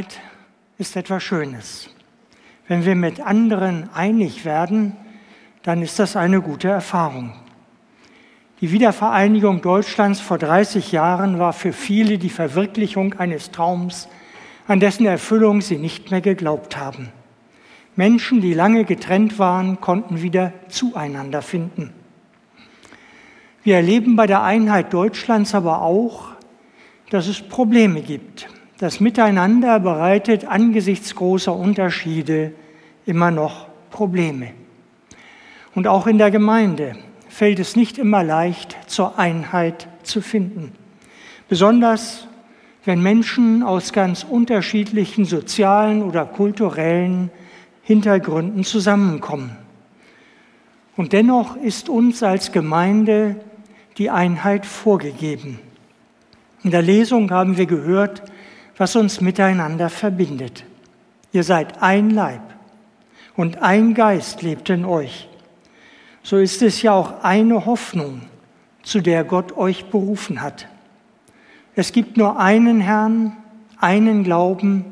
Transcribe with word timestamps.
Einheit 0.00 0.20
ist 0.78 0.96
etwas 0.96 1.22
Schönes. 1.22 1.90
Wenn 2.68 2.86
wir 2.86 2.94
mit 2.94 3.20
anderen 3.20 3.90
einig 3.92 4.46
werden, 4.46 4.96
dann 5.62 5.82
ist 5.82 5.98
das 5.98 6.16
eine 6.16 6.40
gute 6.40 6.68
Erfahrung. 6.68 7.34
Die 8.62 8.72
Wiedervereinigung 8.72 9.60
Deutschlands 9.60 10.18
vor 10.18 10.38
30 10.38 10.90
Jahren 10.90 11.38
war 11.38 11.52
für 11.52 11.74
viele 11.74 12.16
die 12.16 12.30
Verwirklichung 12.30 13.18
eines 13.18 13.50
Traums, 13.50 14.08
an 14.66 14.80
dessen 14.80 15.04
Erfüllung 15.04 15.60
sie 15.60 15.76
nicht 15.76 16.10
mehr 16.10 16.22
geglaubt 16.22 16.78
haben. 16.78 17.10
Menschen, 17.94 18.40
die 18.40 18.54
lange 18.54 18.86
getrennt 18.86 19.38
waren, 19.38 19.82
konnten 19.82 20.22
wieder 20.22 20.54
zueinander 20.68 21.42
finden. 21.42 21.92
Wir 23.62 23.76
erleben 23.76 24.16
bei 24.16 24.26
der 24.26 24.42
Einheit 24.42 24.94
Deutschlands 24.94 25.54
aber 25.54 25.82
auch, 25.82 26.30
dass 27.10 27.26
es 27.26 27.42
Probleme 27.42 28.00
gibt. 28.00 28.48
Das 28.80 28.98
Miteinander 28.98 29.78
bereitet 29.78 30.46
angesichts 30.46 31.14
großer 31.14 31.54
Unterschiede 31.54 32.54
immer 33.04 33.30
noch 33.30 33.66
Probleme. 33.90 34.52
Und 35.74 35.86
auch 35.86 36.06
in 36.06 36.16
der 36.16 36.30
Gemeinde 36.30 36.96
fällt 37.28 37.58
es 37.58 37.76
nicht 37.76 37.98
immer 37.98 38.24
leicht, 38.24 38.78
zur 38.86 39.18
Einheit 39.18 39.86
zu 40.02 40.22
finden. 40.22 40.72
Besonders 41.46 42.26
wenn 42.86 43.02
Menschen 43.02 43.62
aus 43.62 43.92
ganz 43.92 44.24
unterschiedlichen 44.24 45.26
sozialen 45.26 46.02
oder 46.02 46.24
kulturellen 46.24 47.30
Hintergründen 47.82 48.64
zusammenkommen. 48.64 49.58
Und 50.96 51.12
dennoch 51.12 51.54
ist 51.56 51.90
uns 51.90 52.22
als 52.22 52.50
Gemeinde 52.50 53.36
die 53.98 54.08
Einheit 54.08 54.64
vorgegeben. 54.64 55.58
In 56.64 56.70
der 56.70 56.80
Lesung 56.80 57.30
haben 57.30 57.58
wir 57.58 57.66
gehört, 57.66 58.22
was 58.80 58.96
uns 58.96 59.20
miteinander 59.20 59.90
verbindet. 59.90 60.64
Ihr 61.32 61.44
seid 61.44 61.82
ein 61.82 62.08
Leib 62.08 62.40
und 63.36 63.60
ein 63.60 63.92
Geist 63.92 64.40
lebt 64.40 64.70
in 64.70 64.86
euch. 64.86 65.28
So 66.22 66.38
ist 66.38 66.62
es 66.62 66.80
ja 66.80 66.94
auch 66.94 67.22
eine 67.22 67.66
Hoffnung, 67.66 68.22
zu 68.82 69.02
der 69.02 69.24
Gott 69.24 69.54
euch 69.54 69.90
berufen 69.90 70.40
hat. 70.40 70.66
Es 71.74 71.92
gibt 71.92 72.16
nur 72.16 72.40
einen 72.40 72.80
Herrn, 72.80 73.36
einen 73.78 74.24
Glauben 74.24 74.86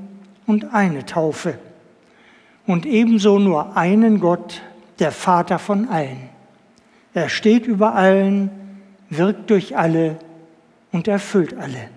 und 0.47 0.75
eine 0.75 1.07
Taufe. 1.07 1.59
Und 2.67 2.85
ebenso 2.85 3.39
nur 3.39 3.75
einen 3.75 4.21
Gott, 4.21 4.61
der 4.99 5.13
Vater 5.13 5.59
von 5.59 5.89
allen. 5.89 6.29
Er 7.15 7.31
steht 7.31 7.67
über 7.67 7.95
allen, 7.95 8.51
wirkt 9.09 9.49
durch 9.49 9.79
alle 9.79 10.19
und 10.93 11.09
erfüllt 11.09 11.57
alle. 11.57 11.89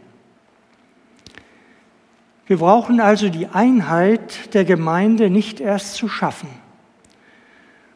Wir 2.51 2.57
brauchen 2.57 2.99
also 2.99 3.29
die 3.29 3.47
Einheit 3.47 4.53
der 4.53 4.65
Gemeinde 4.65 5.29
nicht 5.29 5.61
erst 5.61 5.93
zu 5.93 6.09
schaffen, 6.09 6.49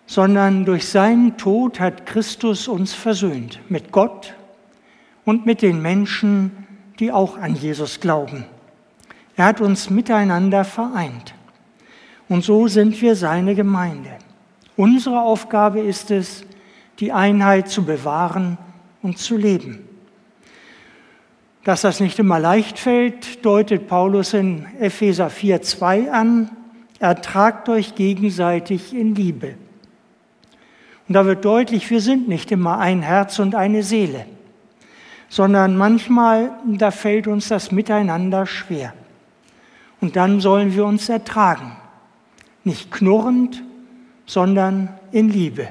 sondern 0.05 0.63
durch 0.63 0.87
seinen 0.87 1.35
Tod 1.35 1.81
hat 1.81 2.05
Christus 2.05 2.69
uns 2.69 2.93
versöhnt 2.93 3.59
mit 3.67 3.91
Gott 3.91 4.33
und 5.25 5.45
mit 5.45 5.61
den 5.61 5.81
Menschen, 5.81 6.51
die 6.99 7.11
auch 7.11 7.37
an 7.37 7.55
Jesus 7.55 7.99
glauben. 7.99 8.45
Er 9.35 9.47
hat 9.47 9.59
uns 9.59 9.89
miteinander 9.89 10.63
vereint. 10.63 11.35
Und 12.29 12.45
so 12.45 12.69
sind 12.69 13.01
wir 13.01 13.17
seine 13.17 13.55
Gemeinde. 13.55 14.11
Unsere 14.77 15.19
Aufgabe 15.19 15.81
ist 15.81 16.11
es, 16.11 16.45
die 17.01 17.11
Einheit 17.11 17.67
zu 17.67 17.83
bewahren 17.83 18.57
und 19.01 19.17
zu 19.17 19.35
leben. 19.35 19.84
Dass 21.65 21.81
das 21.81 21.99
nicht 21.99 22.19
immer 22.19 22.39
leicht 22.39 22.77
fällt, 22.77 23.43
deutet 23.43 23.87
Paulus 23.87 24.35
in 24.35 24.67
Epheser 24.79 25.29
4,2 25.29 26.11
an. 26.11 26.51
Ertragt 26.99 27.67
euch 27.69 27.95
gegenseitig 27.95 28.93
in 28.93 29.15
Liebe. 29.15 29.55
Und 31.07 31.15
da 31.15 31.25
wird 31.25 31.43
deutlich, 31.43 31.89
wir 31.89 32.01
sind 32.01 32.27
nicht 32.27 32.51
immer 32.51 32.77
ein 32.77 33.01
Herz 33.01 33.39
und 33.39 33.55
eine 33.55 33.81
Seele, 33.81 34.27
sondern 35.27 35.75
manchmal, 35.75 36.51
da 36.65 36.91
fällt 36.91 37.25
uns 37.25 37.47
das 37.47 37.71
Miteinander 37.71 38.45
schwer. 38.45 38.93
Und 40.01 40.15
dann 40.15 40.41
sollen 40.41 40.75
wir 40.75 40.85
uns 40.85 41.09
ertragen. 41.09 41.75
Nicht 42.63 42.91
knurrend, 42.91 43.63
sondern 44.27 44.89
in 45.11 45.29
Liebe. 45.29 45.69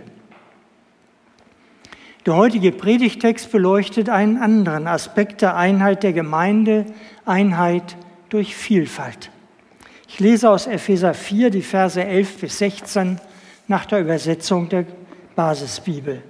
Der 2.27 2.37
heutige 2.37 2.73
Predigtext 2.73 3.53
beleuchtet 3.53 4.09
einen 4.09 4.39
anderen 4.39 4.87
Aspekt 4.87 5.43
der 5.43 5.57
Einheit 5.57 6.03
der 6.03 6.15
Gemeinde, 6.15 6.87
Einheit 7.27 7.97
durch 8.31 8.57
Vielfalt. 8.57 9.31
Ich 10.09 10.21
lese 10.21 10.49
aus 10.49 10.67
Epheser 10.67 11.13
4 11.13 11.51
die 11.51 11.61
Verse 11.61 12.03
11 12.03 12.41
bis 12.41 12.59
16 12.59 13.21
nach 13.69 13.85
der 13.85 14.01
Übersetzung 14.01 14.71
der 14.71 14.87
Basisbibel. 15.37 16.23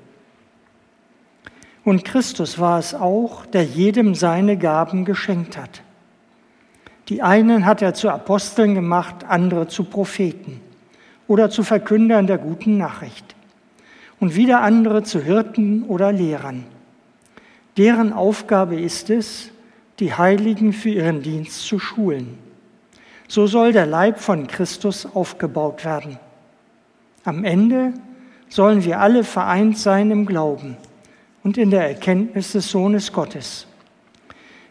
Und 1.84 2.04
Christus 2.04 2.58
war 2.58 2.80
es 2.80 2.94
auch, 2.94 3.46
der 3.46 3.62
jedem 3.62 4.16
seine 4.16 4.56
Gaben 4.56 5.04
geschenkt 5.04 5.56
hat. 5.56 5.82
Die 7.08 7.22
einen 7.22 7.66
hat 7.66 7.82
er 7.82 7.94
zu 7.94 8.10
Aposteln 8.10 8.74
gemacht, 8.74 9.26
andere 9.28 9.68
zu 9.68 9.84
Propheten 9.84 10.60
oder 11.28 11.50
zu 11.50 11.62
Verkündern 11.62 12.26
der 12.26 12.38
guten 12.38 12.78
Nachricht 12.78 13.33
und 14.24 14.36
wieder 14.36 14.62
andere 14.62 15.02
zu 15.02 15.20
Hirten 15.20 15.82
oder 15.82 16.10
Lehrern. 16.10 16.64
Deren 17.76 18.14
Aufgabe 18.14 18.80
ist 18.80 19.10
es, 19.10 19.50
die 19.98 20.14
Heiligen 20.14 20.72
für 20.72 20.88
ihren 20.88 21.20
Dienst 21.20 21.66
zu 21.66 21.78
schulen. 21.78 22.38
So 23.28 23.46
soll 23.46 23.72
der 23.72 23.84
Leib 23.84 24.18
von 24.18 24.46
Christus 24.46 25.04
aufgebaut 25.04 25.84
werden. 25.84 26.18
Am 27.24 27.44
Ende 27.44 27.92
sollen 28.48 28.82
wir 28.82 28.98
alle 28.98 29.24
vereint 29.24 29.76
sein 29.76 30.10
im 30.10 30.24
Glauben 30.24 30.78
und 31.42 31.58
in 31.58 31.68
der 31.68 31.86
Erkenntnis 31.86 32.52
des 32.52 32.70
Sohnes 32.70 33.12
Gottes. 33.12 33.66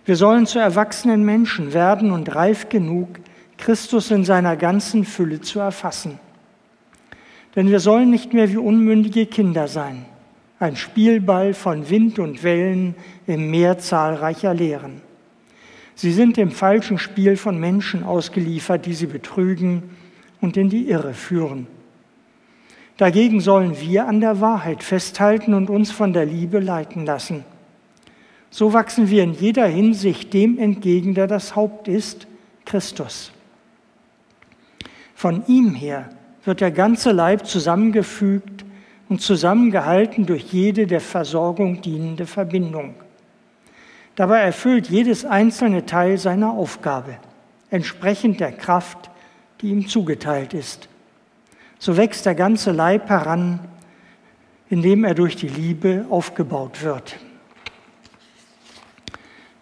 Wir 0.03 0.15
sollen 0.15 0.47
zu 0.47 0.57
erwachsenen 0.57 1.23
Menschen 1.23 1.73
werden 1.73 2.11
und 2.11 2.33
reif 2.33 2.69
genug, 2.69 3.19
Christus 3.59 4.09
in 4.09 4.25
seiner 4.25 4.57
ganzen 4.57 5.05
Fülle 5.05 5.41
zu 5.41 5.59
erfassen. 5.59 6.17
Denn 7.55 7.69
wir 7.69 7.79
sollen 7.79 8.09
nicht 8.09 8.33
mehr 8.33 8.49
wie 8.49 8.57
unmündige 8.57 9.25
Kinder 9.25 9.67
sein, 9.67 10.05
ein 10.59 10.75
Spielball 10.75 11.53
von 11.53 11.89
Wind 11.89 12.19
und 12.19 12.43
Wellen 12.43 12.95
im 13.27 13.51
Meer 13.51 13.77
zahlreicher 13.77 14.53
Lehren. 14.53 15.01
Sie 15.95 16.11
sind 16.11 16.37
dem 16.37 16.51
falschen 16.51 16.97
Spiel 16.97 17.37
von 17.37 17.59
Menschen 17.59 18.03
ausgeliefert, 18.03 18.85
die 18.85 18.93
sie 18.93 19.05
betrügen 19.05 19.83
und 20.41 20.57
in 20.57 20.69
die 20.69 20.89
Irre 20.89 21.13
führen. 21.13 21.67
Dagegen 22.97 23.41
sollen 23.41 23.79
wir 23.79 24.07
an 24.07 24.19
der 24.19 24.39
Wahrheit 24.41 24.83
festhalten 24.83 25.53
und 25.53 25.69
uns 25.69 25.91
von 25.91 26.13
der 26.13 26.25
Liebe 26.25 26.59
leiten 26.59 27.05
lassen. 27.05 27.43
So 28.49 28.73
wachsen 28.73 29.09
wir 29.09 29.23
in 29.23 29.33
jeder 29.33 29.65
Hinsicht 29.65 30.33
dem 30.33 30.59
entgegen, 30.59 31.15
der 31.15 31.27
das 31.27 31.55
Haupt 31.55 31.87
ist, 31.87 32.27
Christus. 32.65 33.31
Von 35.15 35.43
ihm 35.47 35.73
her 35.73 36.09
wird 36.45 36.61
der 36.61 36.71
ganze 36.71 37.11
Leib 37.11 37.45
zusammengefügt 37.45 38.65
und 39.09 39.21
zusammengehalten 39.21 40.25
durch 40.25 40.51
jede 40.51 40.87
der 40.87 41.01
Versorgung 41.01 41.81
dienende 41.81 42.25
Verbindung. 42.25 42.95
Dabei 44.15 44.39
erfüllt 44.39 44.89
jedes 44.89 45.25
einzelne 45.25 45.85
Teil 45.85 46.17
seine 46.17 46.51
Aufgabe, 46.51 47.17
entsprechend 47.69 48.39
der 48.39 48.51
Kraft, 48.51 49.09
die 49.61 49.69
ihm 49.69 49.87
zugeteilt 49.87 50.53
ist. 50.53 50.89
So 51.79 51.97
wächst 51.97 52.25
der 52.25 52.35
ganze 52.35 52.71
Leib 52.71 53.09
heran, 53.09 53.59
indem 54.69 55.03
er 55.03 55.15
durch 55.15 55.35
die 55.35 55.47
Liebe 55.47 56.05
aufgebaut 56.09 56.83
wird. 56.83 57.17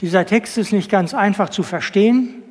Dieser 0.01 0.25
Text 0.25 0.57
ist 0.57 0.71
nicht 0.71 0.89
ganz 0.89 1.13
einfach 1.13 1.49
zu 1.49 1.63
verstehen. 1.63 2.41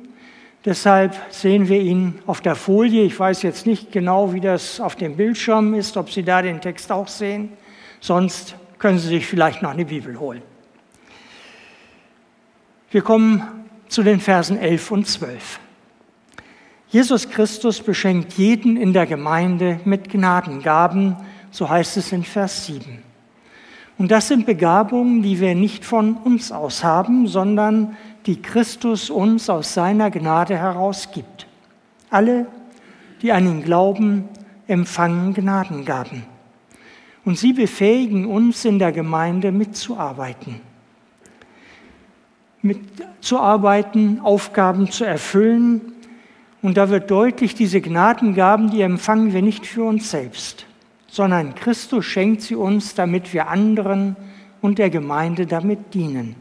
Deshalb 0.63 1.15
sehen 1.31 1.67
wir 1.69 1.81
ihn 1.81 2.19
auf 2.27 2.39
der 2.39 2.55
Folie. 2.55 3.03
Ich 3.03 3.19
weiß 3.19 3.41
jetzt 3.41 3.65
nicht 3.65 3.91
genau, 3.91 4.33
wie 4.33 4.41
das 4.41 4.79
auf 4.79 4.95
dem 4.95 5.15
Bildschirm 5.15 5.73
ist, 5.73 5.97
ob 5.97 6.11
Sie 6.11 6.21
da 6.21 6.43
den 6.43 6.61
Text 6.61 6.91
auch 6.91 7.07
sehen. 7.07 7.53
Sonst 7.99 8.55
können 8.77 8.99
Sie 8.99 9.07
sich 9.07 9.25
vielleicht 9.25 9.63
noch 9.63 9.71
eine 9.71 9.85
Bibel 9.85 10.19
holen. 10.19 10.43
Wir 12.91 13.01
kommen 13.01 13.41
zu 13.87 14.03
den 14.03 14.19
Versen 14.19 14.59
11 14.59 14.91
und 14.91 15.07
12. 15.07 15.59
Jesus 16.89 17.29
Christus 17.29 17.81
beschenkt 17.81 18.33
jeden 18.33 18.77
in 18.77 18.93
der 18.93 19.07
Gemeinde 19.07 19.79
mit 19.85 20.09
Gnadengaben, 20.09 21.15
so 21.49 21.69
heißt 21.69 21.97
es 21.97 22.11
in 22.11 22.23
Vers 22.23 22.67
7. 22.67 23.01
Und 23.97 24.11
das 24.11 24.27
sind 24.27 24.45
Begabungen, 24.45 25.21
die 25.21 25.39
wir 25.39 25.55
nicht 25.55 25.85
von 25.85 26.15
uns 26.15 26.51
aus 26.51 26.83
haben, 26.83 27.27
sondern 27.27 27.95
die 28.25 28.41
Christus 28.41 29.09
uns 29.09 29.49
aus 29.49 29.73
seiner 29.73 30.11
Gnade 30.11 30.57
herausgibt. 30.57 31.47
Alle, 32.09 32.47
die 33.21 33.31
an 33.31 33.47
ihn 33.47 33.63
glauben, 33.63 34.29
empfangen 34.67 35.33
Gnadengaben. 35.33 36.23
Und 37.25 37.37
sie 37.37 37.53
befähigen 37.53 38.25
uns 38.25 38.65
in 38.65 38.79
der 38.79 38.91
Gemeinde 38.91 39.51
mitzuarbeiten. 39.51 40.61
Mitzuarbeiten, 42.61 44.19
Aufgaben 44.19 44.91
zu 44.91 45.03
erfüllen, 45.03 45.93
und 46.61 46.77
da 46.77 46.89
wird 46.89 47.09
deutlich, 47.09 47.55
diese 47.55 47.81
Gnadengaben, 47.81 48.69
die 48.69 48.81
empfangen 48.81 49.33
wir 49.33 49.41
nicht 49.41 49.65
für 49.65 49.83
uns 49.83 50.11
selbst, 50.11 50.67
sondern 51.07 51.55
Christus 51.55 52.05
schenkt 52.05 52.43
sie 52.43 52.55
uns, 52.55 52.93
damit 52.93 53.33
wir 53.33 53.47
anderen 53.47 54.15
und 54.61 54.77
der 54.77 54.91
Gemeinde 54.91 55.47
damit 55.47 55.93
dienen. 55.95 56.35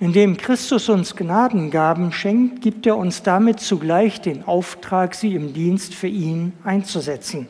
Indem 0.00 0.36
Christus 0.36 0.88
uns 0.88 1.16
Gnadengaben 1.16 2.12
schenkt, 2.12 2.62
gibt 2.62 2.86
er 2.86 2.96
uns 2.96 3.22
damit 3.22 3.58
zugleich 3.58 4.20
den 4.20 4.44
Auftrag, 4.44 5.14
sie 5.14 5.34
im 5.34 5.52
Dienst 5.52 5.94
für 5.94 6.06
ihn 6.06 6.52
einzusetzen. 6.62 7.48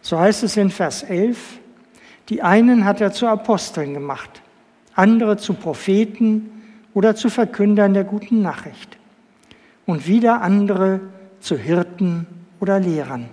So 0.00 0.18
heißt 0.18 0.44
es 0.44 0.56
in 0.56 0.70
Vers 0.70 1.02
11, 1.02 1.58
die 2.28 2.42
einen 2.42 2.84
hat 2.84 3.00
er 3.00 3.12
zu 3.12 3.26
Aposteln 3.26 3.94
gemacht, 3.94 4.42
andere 4.94 5.36
zu 5.36 5.54
Propheten 5.54 6.50
oder 6.94 7.16
zu 7.16 7.30
Verkündern 7.30 7.94
der 7.94 8.04
guten 8.04 8.42
Nachricht 8.42 8.96
und 9.86 10.06
wieder 10.06 10.42
andere 10.42 11.00
zu 11.40 11.56
Hirten 11.56 12.26
oder 12.60 12.78
Lehrern. 12.78 13.28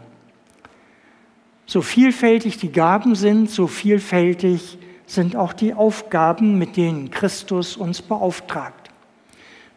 So 1.68 1.82
vielfältig 1.82 2.58
die 2.58 2.72
Gaben 2.72 3.16
sind, 3.16 3.50
so 3.50 3.68
vielfältig 3.68 4.80
sind 5.14 5.36
auch 5.36 5.54
die 5.54 5.74
Aufgaben, 5.74 6.58
mit 6.58 6.78
denen 6.78 7.12
Christus 7.12 7.78
uns 7.78 8.02
beauftragt. 8.02 8.90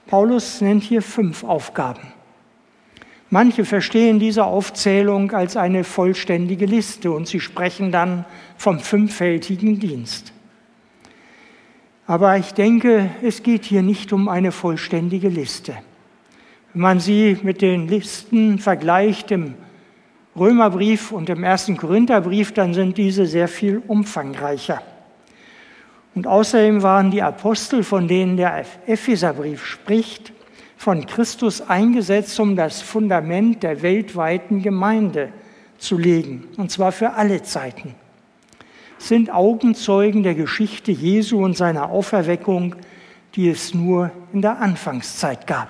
Paulus 0.07 0.61
nennt 0.61 0.83
hier 0.83 1.03
fünf 1.03 1.45
Aufgaben. 1.45 2.13
Manche 3.29 3.65
verstehen 3.65 4.21
diese 4.21 4.45
Aufzählung 4.45 5.33
als 5.33 5.57
eine 5.57 5.83
vollständige 5.83 6.67
Liste 6.67 7.11
und 7.11 7.27
sie 7.27 7.41
sprechen 7.41 7.91
dann 7.91 8.25
vom 8.57 8.79
fünffältigen 8.79 9.81
Dienst. 9.81 10.33
Aber 12.07 12.37
ich 12.37 12.55
denke, 12.55 13.11
es 13.23 13.43
geht 13.43 13.65
hier 13.65 13.83
nicht 13.83 14.13
um 14.13 14.29
eine 14.29 14.53
vollständige 14.53 15.29
Liste. 15.29 15.75
Wenn 16.73 16.83
man 16.83 17.01
sie 17.01 17.37
mit 17.43 17.63
den 17.63 17.89
Listen 17.89 18.61
vergleicht 18.61 19.33
im 19.33 19.55
Römerbrief 20.37 21.11
und 21.11 21.29
im 21.29 21.43
ersten 21.43 21.77
Korintherbrief, 21.77 22.53
dann 22.53 22.75
sind 22.75 22.97
diese 22.97 23.27
sehr 23.27 23.49
viel 23.49 23.83
umfangreicher. 23.89 24.83
Und 26.17 26.27
außerdem 26.27 26.83
waren 26.83 27.11
die 27.11 27.23
Apostel, 27.23 27.85
von 27.85 28.09
denen 28.09 28.39
der 28.39 28.65
Epheserbrief 28.87 29.67
spricht, 29.67 30.33
von 30.79 31.05
Christus 31.05 31.61
eingesetzt, 31.61 32.41
um 32.41 32.57
das 32.57 32.81
Fundament 32.81 33.63
der 33.63 33.83
weltweiten 33.83 34.63
Gemeinde 34.63 35.29
zu 35.77 35.99
legen, 35.99 36.49
und 36.57 36.71
zwar 36.71 36.93
für 36.93 37.13
alle 37.13 37.43
Zeiten. 37.43 37.95
Sind 38.97 39.31
Augenzeugen 39.31 40.23
der 40.23 40.35
Geschichte 40.35 40.91
Jesu 40.91 41.45
und 41.45 41.55
seiner 41.55 41.91
Auferweckung, 41.91 42.77
die 43.35 43.51
es 43.51 43.75
nur 43.75 44.11
in 44.33 44.41
der 44.41 44.59
Anfangszeit 44.59 45.47
gab. 45.47 45.69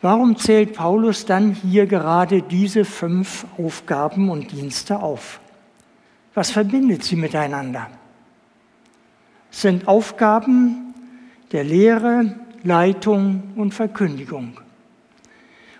Warum 0.00 0.36
zählt 0.36 0.74
Paulus 0.74 1.26
dann 1.26 1.50
hier 1.52 1.86
gerade 1.86 2.42
diese 2.42 2.84
fünf 2.84 3.44
Aufgaben 3.58 4.30
und 4.30 4.52
Dienste 4.52 5.00
auf? 5.00 5.40
Was 6.34 6.50
verbindet 6.50 7.04
sie 7.04 7.16
miteinander? 7.16 7.88
Sind 9.50 9.86
Aufgaben 9.86 10.94
der 11.52 11.64
Lehre, 11.64 12.36
Leitung 12.62 13.42
und 13.56 13.74
Verkündigung. 13.74 14.58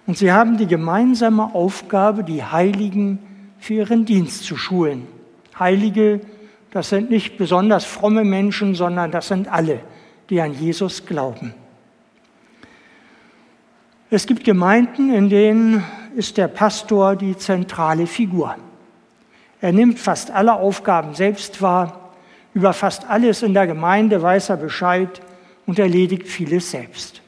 Und 0.07 0.19
sie 0.19 0.33
haben 0.33 0.59
die 0.59 0.67
gemeinsame 0.67 1.55
Aufgabe, 1.55 2.25
die 2.25 2.45
Heiligen 2.45 3.19
für 3.59 3.75
ihren 3.75 4.05
Dienst 4.05 4.45
zu 4.45 4.57
schulen. 4.57 5.07
Heilige, 5.59 6.21
das 6.73 6.89
sind 6.89 7.11
nicht 7.11 7.39
besonders 7.39 7.85
fromme 7.85 8.25
Menschen, 8.25 8.75
sondern 8.75 9.11
das 9.11 9.29
sind 9.29 9.51
alle, 9.51 9.81
die 10.29 10.41
an 10.41 10.53
Jesus 10.53 11.07
glauben. 11.07 11.55
Es 14.11 14.27
gibt 14.27 14.45
Gemeinden, 14.45 15.15
in 15.15 15.31
denen 15.31 15.85
ist 16.17 16.37
der 16.37 16.49
Pastor 16.49 17.17
die 17.17 17.37
zentrale 17.37 18.07
Figur. 18.07 18.57
Er 19.63 19.73
nimmt 19.73 20.01
fast 20.01 20.33
alle 20.33 20.55
Aufgaben 20.55 21.15
selbst 21.15 21.63
wahr, 21.63 22.11
über 22.53 22.73
fast 22.73 23.09
alles 23.09 23.43
in 23.43 23.55
der 23.55 23.69
Gemeinde 23.69 24.21
weiß 24.21 24.51
er 24.51 24.57
Bescheid 24.57 25.23
und 25.67 25.79
erledigt 25.79 26.27
vieles 26.27 26.73
selbst. 26.73 27.23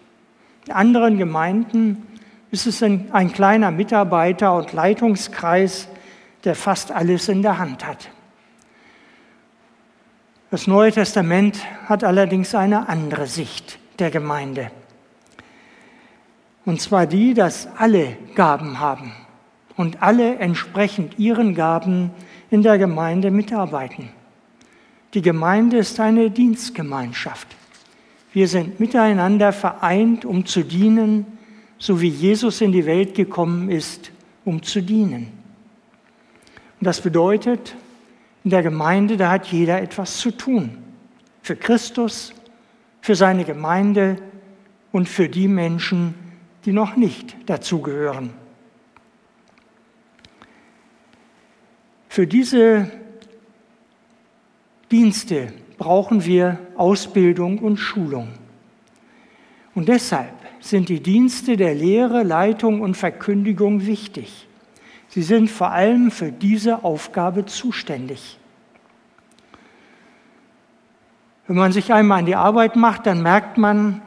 In 0.66 0.72
anderen 0.72 1.16
Gemeinden 1.16 2.02
ist 2.50 2.66
es 2.66 2.82
ein, 2.82 3.08
ein 3.12 3.32
kleiner 3.32 3.70
Mitarbeiter 3.70 4.54
und 4.54 4.72
Leitungskreis, 4.72 5.88
der 6.42 6.56
fast 6.56 6.90
alles 6.90 7.28
in 7.28 7.40
der 7.40 7.58
Hand 7.58 7.86
hat. 7.86 8.10
Das 10.50 10.66
Neue 10.66 10.90
Testament 10.90 11.58
hat 11.86 12.02
allerdings 12.02 12.54
eine 12.54 12.88
andere 12.88 13.28
Sicht 13.28 13.78
der 14.00 14.10
Gemeinde. 14.10 14.72
Und 16.64 16.80
zwar 16.80 17.06
die, 17.06 17.32
dass 17.32 17.68
alle 17.76 18.16
Gaben 18.34 18.80
haben 18.80 19.12
und 19.76 20.02
alle 20.02 20.36
entsprechend 20.36 21.18
ihren 21.18 21.54
Gaben 21.54 22.10
in 22.50 22.62
der 22.62 22.78
Gemeinde 22.78 23.30
mitarbeiten. 23.30 24.10
Die 25.14 25.22
Gemeinde 25.22 25.78
ist 25.78 25.98
eine 26.00 26.30
Dienstgemeinschaft. 26.30 27.48
Wir 28.32 28.48
sind 28.48 28.80
miteinander 28.80 29.52
vereint, 29.52 30.24
um 30.24 30.44
zu 30.44 30.64
dienen, 30.64 31.26
so 31.78 32.00
wie 32.00 32.08
Jesus 32.08 32.60
in 32.60 32.72
die 32.72 32.86
Welt 32.86 33.14
gekommen 33.14 33.70
ist, 33.70 34.10
um 34.44 34.62
zu 34.62 34.82
dienen. 34.82 35.28
Und 36.80 36.86
das 36.86 37.00
bedeutet, 37.00 37.76
in 38.42 38.50
der 38.50 38.62
Gemeinde, 38.62 39.16
da 39.16 39.30
hat 39.30 39.46
jeder 39.46 39.80
etwas 39.80 40.18
zu 40.18 40.30
tun. 40.30 40.78
Für 41.42 41.56
Christus, 41.56 42.34
für 43.00 43.14
seine 43.14 43.44
Gemeinde 43.44 44.16
und 44.92 45.08
für 45.08 45.28
die 45.28 45.48
Menschen, 45.48 46.14
die 46.64 46.72
noch 46.72 46.96
nicht 46.96 47.36
dazugehören. 47.46 48.43
Für 52.14 52.28
diese 52.28 52.92
Dienste 54.92 55.52
brauchen 55.78 56.24
wir 56.24 56.60
Ausbildung 56.76 57.58
und 57.58 57.78
Schulung. 57.78 58.28
Und 59.74 59.88
deshalb 59.88 60.32
sind 60.60 60.90
die 60.90 61.00
Dienste 61.00 61.56
der 61.56 61.74
Lehre, 61.74 62.22
Leitung 62.22 62.82
und 62.82 62.96
Verkündigung 62.96 63.86
wichtig. 63.86 64.46
Sie 65.08 65.24
sind 65.24 65.50
vor 65.50 65.72
allem 65.72 66.12
für 66.12 66.30
diese 66.30 66.84
Aufgabe 66.84 67.46
zuständig. 67.46 68.38
Wenn 71.48 71.56
man 71.56 71.72
sich 71.72 71.92
einmal 71.92 72.20
an 72.20 72.26
die 72.26 72.36
Arbeit 72.36 72.76
macht, 72.76 73.06
dann 73.06 73.24
merkt 73.24 73.58
man, 73.58 74.02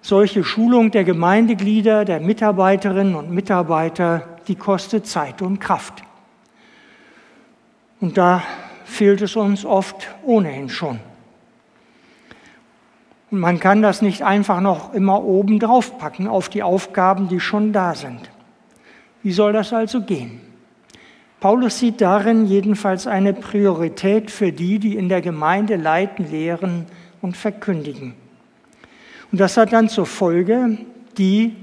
solche 0.00 0.42
Schulung 0.42 0.90
der 0.90 1.04
Gemeindeglieder, 1.04 2.04
der 2.04 2.18
Mitarbeiterinnen 2.18 3.14
und 3.14 3.30
Mitarbeiter, 3.30 4.26
die 4.48 4.56
kostet 4.56 5.06
Zeit 5.06 5.40
und 5.40 5.60
Kraft. 5.60 6.02
Und 8.00 8.16
da 8.16 8.42
fehlt 8.84 9.22
es 9.22 9.36
uns 9.36 9.64
oft 9.64 10.08
ohnehin 10.22 10.68
schon. 10.68 11.00
Und 13.30 13.40
man 13.40 13.60
kann 13.60 13.82
das 13.82 14.00
nicht 14.00 14.22
einfach 14.22 14.60
noch 14.60 14.94
immer 14.94 15.22
oben 15.22 15.58
drauf 15.58 15.98
packen 15.98 16.28
auf 16.28 16.48
die 16.48 16.62
Aufgaben, 16.62 17.28
die 17.28 17.40
schon 17.40 17.72
da 17.72 17.94
sind. 17.94 18.30
Wie 19.22 19.32
soll 19.32 19.52
das 19.52 19.72
also 19.72 20.00
gehen? 20.02 20.40
Paulus 21.40 21.78
sieht 21.78 22.00
darin 22.00 22.46
jedenfalls 22.46 23.06
eine 23.06 23.32
Priorität 23.32 24.30
für 24.30 24.50
die, 24.50 24.78
die 24.78 24.96
in 24.96 25.08
der 25.08 25.20
Gemeinde 25.20 25.76
leiten, 25.76 26.28
lehren 26.30 26.86
und 27.20 27.36
verkündigen. 27.36 28.14
Und 29.30 29.40
das 29.40 29.56
hat 29.56 29.72
dann 29.72 29.88
zur 29.88 30.06
Folge, 30.06 30.78
die, 31.16 31.54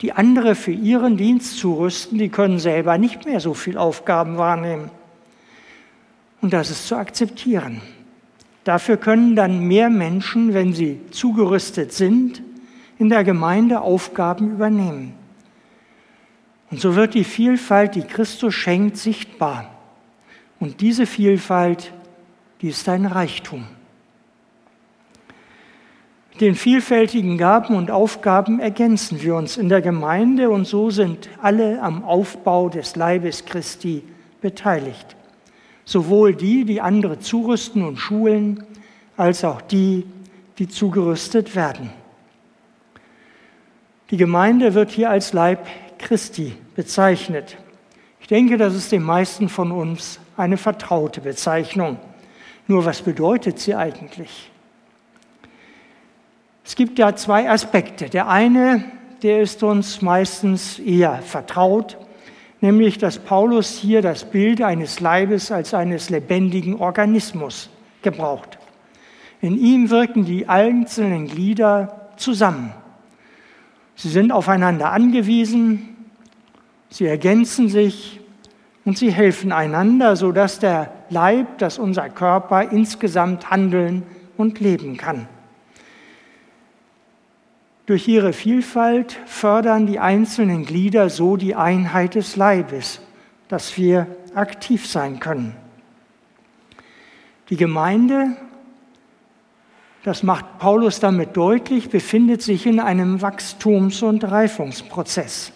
die 0.00 0.12
andere 0.12 0.54
für 0.54 0.72
ihren 0.72 1.16
Dienst 1.16 1.58
zurüsten, 1.58 2.18
die 2.18 2.30
können 2.30 2.58
selber 2.58 2.96
nicht 2.98 3.26
mehr 3.26 3.40
so 3.40 3.54
viel 3.54 3.76
Aufgaben 3.76 4.38
wahrnehmen. 4.38 4.90
Und 6.40 6.52
das 6.52 6.70
ist 6.70 6.88
zu 6.88 6.96
akzeptieren. 6.96 7.80
Dafür 8.64 8.96
können 8.96 9.36
dann 9.36 9.60
mehr 9.60 9.90
Menschen, 9.90 10.54
wenn 10.54 10.72
sie 10.72 11.00
zugerüstet 11.10 11.92
sind, 11.92 12.42
in 12.98 13.08
der 13.08 13.24
Gemeinde 13.24 13.80
Aufgaben 13.80 14.52
übernehmen. 14.52 15.14
Und 16.70 16.80
so 16.80 16.94
wird 16.94 17.14
die 17.14 17.24
Vielfalt, 17.24 17.94
die 17.94 18.02
Christus 18.02 18.54
schenkt, 18.54 18.96
sichtbar. 18.96 19.70
Und 20.60 20.80
diese 20.82 21.06
Vielfalt, 21.06 21.92
die 22.60 22.68
ist 22.68 22.88
ein 22.88 23.06
Reichtum. 23.06 23.66
Mit 26.32 26.42
den 26.42 26.54
vielfältigen 26.54 27.38
Gaben 27.38 27.74
und 27.74 27.90
Aufgaben 27.90 28.60
ergänzen 28.60 29.20
wir 29.22 29.34
uns 29.34 29.56
in 29.56 29.68
der 29.68 29.80
Gemeinde 29.80 30.50
und 30.50 30.66
so 30.66 30.90
sind 30.90 31.28
alle 31.42 31.82
am 31.82 32.04
Aufbau 32.04 32.68
des 32.68 32.94
Leibes 32.96 33.46
Christi 33.46 34.04
beteiligt. 34.40 35.16
Sowohl 35.84 36.34
die, 36.34 36.64
die 36.64 36.80
andere 36.80 37.18
zurüsten 37.18 37.84
und 37.84 37.96
schulen, 37.96 38.64
als 39.16 39.44
auch 39.44 39.60
die, 39.60 40.06
die 40.58 40.68
zugerüstet 40.68 41.54
werden. 41.54 41.90
Die 44.10 44.16
Gemeinde 44.16 44.74
wird 44.74 44.90
hier 44.90 45.10
als 45.10 45.32
Leib 45.32 45.66
Christi 45.98 46.54
bezeichnet. 46.74 47.56
Ich 48.20 48.26
denke, 48.26 48.56
das 48.56 48.74
ist 48.74 48.92
den 48.92 49.02
meisten 49.02 49.48
von 49.48 49.70
uns 49.72 50.18
eine 50.36 50.56
vertraute 50.56 51.20
Bezeichnung. 51.20 51.98
Nur 52.66 52.84
was 52.84 53.02
bedeutet 53.02 53.58
sie 53.58 53.74
eigentlich? 53.74 54.50
Es 56.64 56.76
gibt 56.76 56.98
ja 56.98 57.14
zwei 57.16 57.50
Aspekte. 57.50 58.08
Der 58.08 58.28
eine, 58.28 58.84
der 59.22 59.42
ist 59.42 59.62
uns 59.62 60.02
meistens 60.02 60.78
eher 60.78 61.20
vertraut, 61.22 61.98
nämlich 62.60 62.98
dass 62.98 63.18
Paulus 63.18 63.76
hier 63.76 64.02
das 64.02 64.24
Bild 64.24 64.62
eines 64.62 65.00
Leibes 65.00 65.50
als 65.50 65.74
eines 65.74 66.10
lebendigen 66.10 66.76
Organismus 66.76 67.70
gebraucht. 68.02 68.58
In 69.40 69.58
ihm 69.58 69.90
wirken 69.90 70.24
die 70.24 70.48
einzelnen 70.48 71.26
Glieder 71.26 72.10
zusammen. 72.16 72.72
Sie 73.94 74.10
sind 74.10 74.32
aufeinander 74.32 74.92
angewiesen, 74.92 75.96
sie 76.90 77.06
ergänzen 77.06 77.68
sich 77.68 78.20
und 78.84 78.98
sie 78.98 79.10
helfen 79.10 79.52
einander, 79.52 80.16
sodass 80.16 80.58
der 80.58 80.92
Leib, 81.10 81.58
dass 81.58 81.78
unser 81.78 82.08
Körper 82.08 82.70
insgesamt 82.70 83.50
handeln 83.50 84.02
und 84.36 84.60
leben 84.60 84.96
kann. 84.96 85.28
Durch 87.86 88.06
ihre 88.06 88.32
Vielfalt 88.32 89.18
fördern 89.26 89.86
die 89.86 89.98
einzelnen 89.98 90.64
Glieder 90.64 91.10
so 91.10 91.36
die 91.36 91.54
Einheit 91.54 92.14
des 92.14 92.36
Leibes, 92.36 93.00
dass 93.48 93.76
wir 93.76 94.06
aktiv 94.34 94.86
sein 94.86 95.18
können. 95.18 95.56
Die 97.48 97.56
Gemeinde 97.56 98.36
das 100.02 100.22
macht 100.22 100.58
Paulus 100.58 100.98
damit 100.98 101.36
deutlich, 101.36 101.90
befindet 101.90 102.40
sich 102.40 102.64
in 102.64 102.80
einem 102.80 103.20
Wachstums- 103.20 104.02
und 104.02 104.24
Reifungsprozess. 104.24 105.52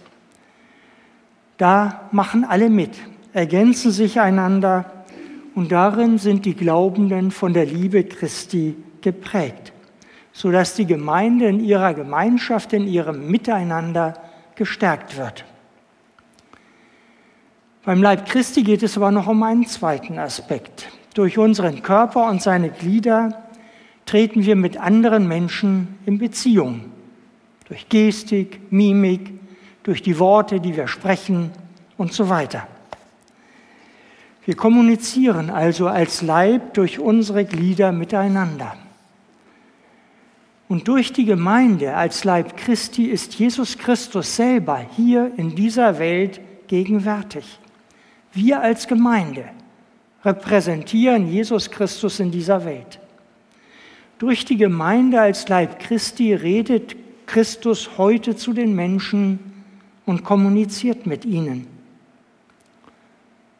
Da 1.56 2.08
machen 2.12 2.44
alle 2.44 2.68
mit, 2.68 2.90
ergänzen 3.32 3.90
sich 3.90 4.20
einander 4.20 5.04
und 5.54 5.72
darin 5.72 6.18
sind 6.18 6.44
die 6.44 6.54
Glaubenden 6.54 7.30
von 7.30 7.54
der 7.54 7.64
Liebe 7.64 8.04
Christi 8.04 8.76
geprägt, 9.00 9.72
sodass 10.34 10.74
die 10.74 10.84
Gemeinde 10.84 11.46
in 11.46 11.64
ihrer 11.64 11.94
Gemeinschaft, 11.94 12.72
in 12.72 12.88
ihrem 12.88 13.30
Miteinander 13.30 14.14
gestärkt 14.56 15.16
wird. 15.16 15.44
Beim 17.84 18.02
Leib 18.02 18.26
Christi 18.26 18.64
geht 18.64 18.82
es 18.82 18.96
aber 18.96 19.12
noch 19.12 19.28
um 19.28 19.42
einen 19.44 19.66
zweiten 19.66 20.18
Aspekt. 20.18 20.88
Durch 21.14 21.38
unseren 21.38 21.82
Körper 21.82 22.28
und 22.28 22.42
seine 22.42 22.70
Glieder 22.70 23.44
treten 24.06 24.44
wir 24.44 24.56
mit 24.56 24.76
anderen 24.76 25.28
Menschen 25.28 25.98
in 26.04 26.18
Beziehung. 26.18 26.90
Durch 27.68 27.88
Gestik, 27.88 28.72
Mimik, 28.72 29.32
durch 29.84 30.02
die 30.02 30.18
Worte, 30.18 30.60
die 30.60 30.76
wir 30.76 30.88
sprechen 30.88 31.52
und 31.96 32.12
so 32.12 32.28
weiter. 32.28 32.66
Wir 34.44 34.56
kommunizieren 34.56 35.48
also 35.48 35.86
als 35.86 36.22
Leib 36.22 36.74
durch 36.74 36.98
unsere 36.98 37.44
Glieder 37.44 37.92
miteinander. 37.92 38.76
Und 40.68 40.88
durch 40.88 41.12
die 41.12 41.24
Gemeinde 41.24 41.94
als 41.94 42.24
Leib 42.24 42.56
Christi 42.56 43.04
ist 43.04 43.34
Jesus 43.34 43.76
Christus 43.76 44.36
selber 44.36 44.84
hier 44.96 45.32
in 45.36 45.54
dieser 45.54 45.98
Welt 45.98 46.40
gegenwärtig. 46.68 47.58
Wir 48.32 48.60
als 48.60 48.88
Gemeinde 48.88 49.44
repräsentieren 50.24 51.30
Jesus 51.30 51.70
Christus 51.70 52.18
in 52.18 52.30
dieser 52.30 52.64
Welt. 52.64 52.98
Durch 54.18 54.44
die 54.44 54.56
Gemeinde 54.56 55.20
als 55.20 55.48
Leib 55.48 55.78
Christi 55.80 56.32
redet 56.32 56.96
Christus 57.26 57.98
heute 57.98 58.36
zu 58.36 58.52
den 58.52 58.74
Menschen 58.74 59.38
und 60.06 60.24
kommuniziert 60.24 61.06
mit 61.06 61.24
ihnen. 61.24 61.66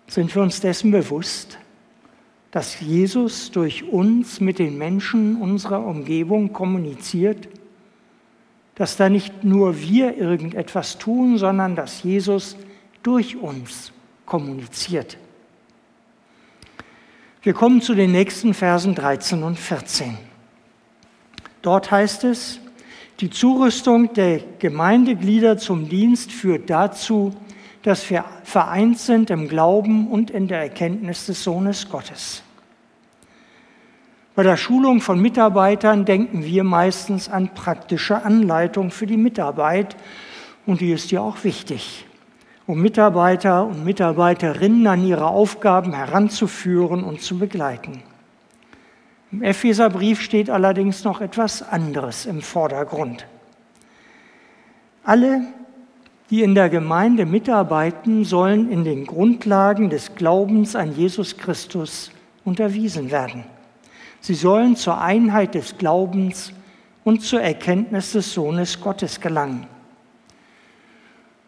Sind 0.06 0.34
wir 0.34 0.42
uns 0.42 0.60
dessen 0.60 0.90
bewusst, 0.90 1.58
dass 2.54 2.78
Jesus 2.78 3.50
durch 3.50 3.82
uns 3.82 4.40
mit 4.40 4.60
den 4.60 4.78
Menschen 4.78 5.42
unserer 5.42 5.84
Umgebung 5.84 6.52
kommuniziert? 6.52 7.48
Dass 8.76 8.96
da 8.96 9.08
nicht 9.08 9.42
nur 9.42 9.80
wir 9.80 10.16
irgendetwas 10.16 10.98
tun, 10.98 11.36
sondern 11.36 11.74
dass 11.74 12.04
Jesus 12.04 12.56
durch 13.02 13.34
uns 13.34 13.90
kommuniziert. 14.24 15.18
Wir 17.42 17.54
kommen 17.54 17.80
zu 17.82 17.92
den 17.92 18.12
nächsten 18.12 18.54
Versen 18.54 18.94
13 18.94 19.42
und 19.42 19.58
14. 19.58 20.16
Dort 21.60 21.90
heißt 21.90 22.22
es, 22.22 22.60
die 23.18 23.30
Zurüstung 23.30 24.12
der 24.14 24.38
Gemeindeglieder 24.60 25.58
zum 25.58 25.88
Dienst 25.88 26.30
führt 26.30 26.70
dazu, 26.70 27.32
dass 27.82 28.08
wir 28.10 28.24
vereint 28.44 29.00
sind 29.00 29.30
im 29.30 29.48
Glauben 29.48 30.06
und 30.06 30.30
in 30.30 30.46
der 30.46 30.60
Erkenntnis 30.60 31.26
des 31.26 31.42
Sohnes 31.42 31.88
Gottes. 31.88 32.43
Bei 34.34 34.42
der 34.42 34.56
Schulung 34.56 35.00
von 35.00 35.20
Mitarbeitern 35.20 36.04
denken 36.04 36.44
wir 36.44 36.64
meistens 36.64 37.28
an 37.28 37.54
praktische 37.54 38.24
Anleitung 38.24 38.90
für 38.90 39.06
die 39.06 39.16
Mitarbeit 39.16 39.96
und 40.66 40.80
die 40.80 40.90
ist 40.90 41.12
ja 41.12 41.20
auch 41.20 41.44
wichtig, 41.44 42.04
um 42.66 42.82
Mitarbeiter 42.82 43.64
und 43.64 43.84
Mitarbeiterinnen 43.84 44.88
an 44.88 45.06
ihre 45.06 45.28
Aufgaben 45.28 45.92
heranzuführen 45.92 47.04
und 47.04 47.20
zu 47.22 47.38
begleiten. 47.38 48.02
Im 49.30 49.42
Epheserbrief 49.42 50.20
steht 50.20 50.50
allerdings 50.50 51.04
noch 51.04 51.20
etwas 51.20 51.62
anderes 51.62 52.26
im 52.26 52.42
Vordergrund. 52.42 53.26
Alle, 55.04 55.42
die 56.30 56.42
in 56.42 56.56
der 56.56 56.70
Gemeinde 56.70 57.24
mitarbeiten, 57.24 58.24
sollen 58.24 58.68
in 58.68 58.82
den 58.82 59.06
Grundlagen 59.06 59.90
des 59.90 60.16
Glaubens 60.16 60.74
an 60.74 60.92
Jesus 60.96 61.36
Christus 61.36 62.10
unterwiesen 62.44 63.12
werden. 63.12 63.44
Sie 64.24 64.32
sollen 64.32 64.74
zur 64.74 65.02
Einheit 65.02 65.54
des 65.54 65.76
Glaubens 65.76 66.54
und 67.04 67.20
zur 67.20 67.42
Erkenntnis 67.42 68.12
des 68.12 68.32
Sohnes 68.32 68.80
Gottes 68.80 69.20
gelangen. 69.20 69.66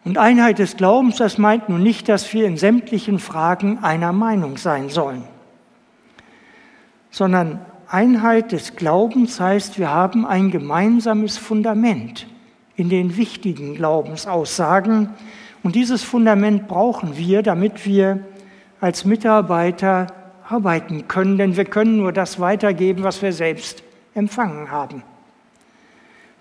Und 0.05 0.19
Einheit 0.19 0.59
des 0.59 0.77
Glaubens, 0.77 1.15
das 1.15 1.39
meint 1.39 1.69
nun 1.69 1.81
nicht, 1.81 2.07
dass 2.07 2.31
wir 2.35 2.45
in 2.45 2.55
sämtlichen 2.55 3.17
Fragen 3.17 3.79
einer 3.83 4.13
Meinung 4.13 4.57
sein 4.57 4.89
sollen, 4.89 5.23
sondern 7.09 7.65
Einheit 7.89 8.51
des 8.51 8.75
Glaubens 8.75 9.39
heißt, 9.39 9.79
wir 9.79 9.89
haben 9.89 10.27
ein 10.27 10.51
gemeinsames 10.51 11.35
Fundament 11.35 12.27
in 12.75 12.89
den 12.89 13.17
wichtigen 13.17 13.73
Glaubensaussagen. 13.73 15.09
Und 15.63 15.73
dieses 15.73 16.03
Fundament 16.03 16.67
brauchen 16.67 17.17
wir, 17.17 17.41
damit 17.41 17.87
wir 17.87 18.23
als 18.79 19.03
Mitarbeiter 19.03 20.13
arbeiten 20.49 21.07
können, 21.07 21.37
denn 21.37 21.57
wir 21.57 21.65
können 21.65 21.97
nur 21.97 22.13
das 22.13 22.39
weitergeben, 22.39 23.03
was 23.03 23.21
wir 23.21 23.33
selbst 23.33 23.83
empfangen 24.15 24.71
haben. 24.71 25.03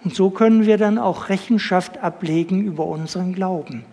Und 0.04 0.14
so 0.14 0.30
können 0.30 0.66
wir 0.66 0.78
dann 0.78 0.98
auch 0.98 1.28
Rechenschaft 1.28 1.98
ablegen 1.98 2.62
über 2.62 2.86
unseren 2.86 3.32
Glauben, 3.32 3.84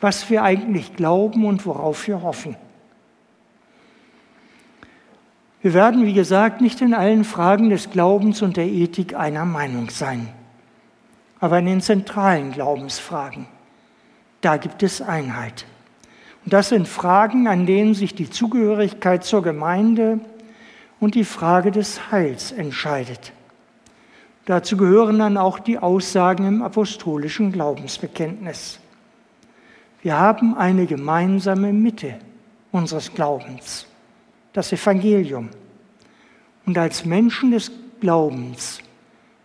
was 0.00 0.28
wir 0.28 0.42
eigentlich 0.42 0.96
glauben 0.96 1.46
und 1.46 1.64
worauf 1.66 2.06
wir 2.08 2.22
hoffen. 2.22 2.56
Wir 5.60 5.74
werden, 5.74 6.06
wie 6.06 6.14
gesagt, 6.14 6.60
nicht 6.60 6.80
in 6.80 6.92
allen 6.92 7.22
Fragen 7.22 7.70
des 7.70 7.90
Glaubens 7.90 8.42
und 8.42 8.56
der 8.56 8.66
Ethik 8.66 9.14
einer 9.14 9.44
Meinung 9.44 9.90
sein, 9.90 10.26
aber 11.38 11.60
in 11.60 11.66
den 11.66 11.80
zentralen 11.80 12.50
Glaubensfragen, 12.50 13.46
da 14.40 14.56
gibt 14.56 14.82
es 14.82 15.00
Einheit. 15.00 15.64
Das 16.44 16.70
sind 16.70 16.88
Fragen, 16.88 17.46
an 17.46 17.66
denen 17.66 17.94
sich 17.94 18.14
die 18.14 18.28
Zugehörigkeit 18.28 19.24
zur 19.24 19.42
Gemeinde 19.42 20.20
und 20.98 21.14
die 21.14 21.24
Frage 21.24 21.70
des 21.70 22.10
Heils 22.10 22.52
entscheidet. 22.52 23.32
Dazu 24.44 24.76
gehören 24.76 25.18
dann 25.20 25.36
auch 25.36 25.60
die 25.60 25.78
Aussagen 25.78 26.46
im 26.46 26.62
apostolischen 26.62 27.52
Glaubensbekenntnis. 27.52 28.80
Wir 30.02 30.18
haben 30.18 30.56
eine 30.56 30.86
gemeinsame 30.86 31.72
Mitte 31.72 32.16
unseres 32.72 33.14
Glaubens 33.14 33.86
das 34.52 34.72
Evangelium. 34.72 35.48
Und 36.66 36.78
als 36.78 37.04
Menschen 37.04 37.50
des 37.50 37.70
Glaubens 38.00 38.80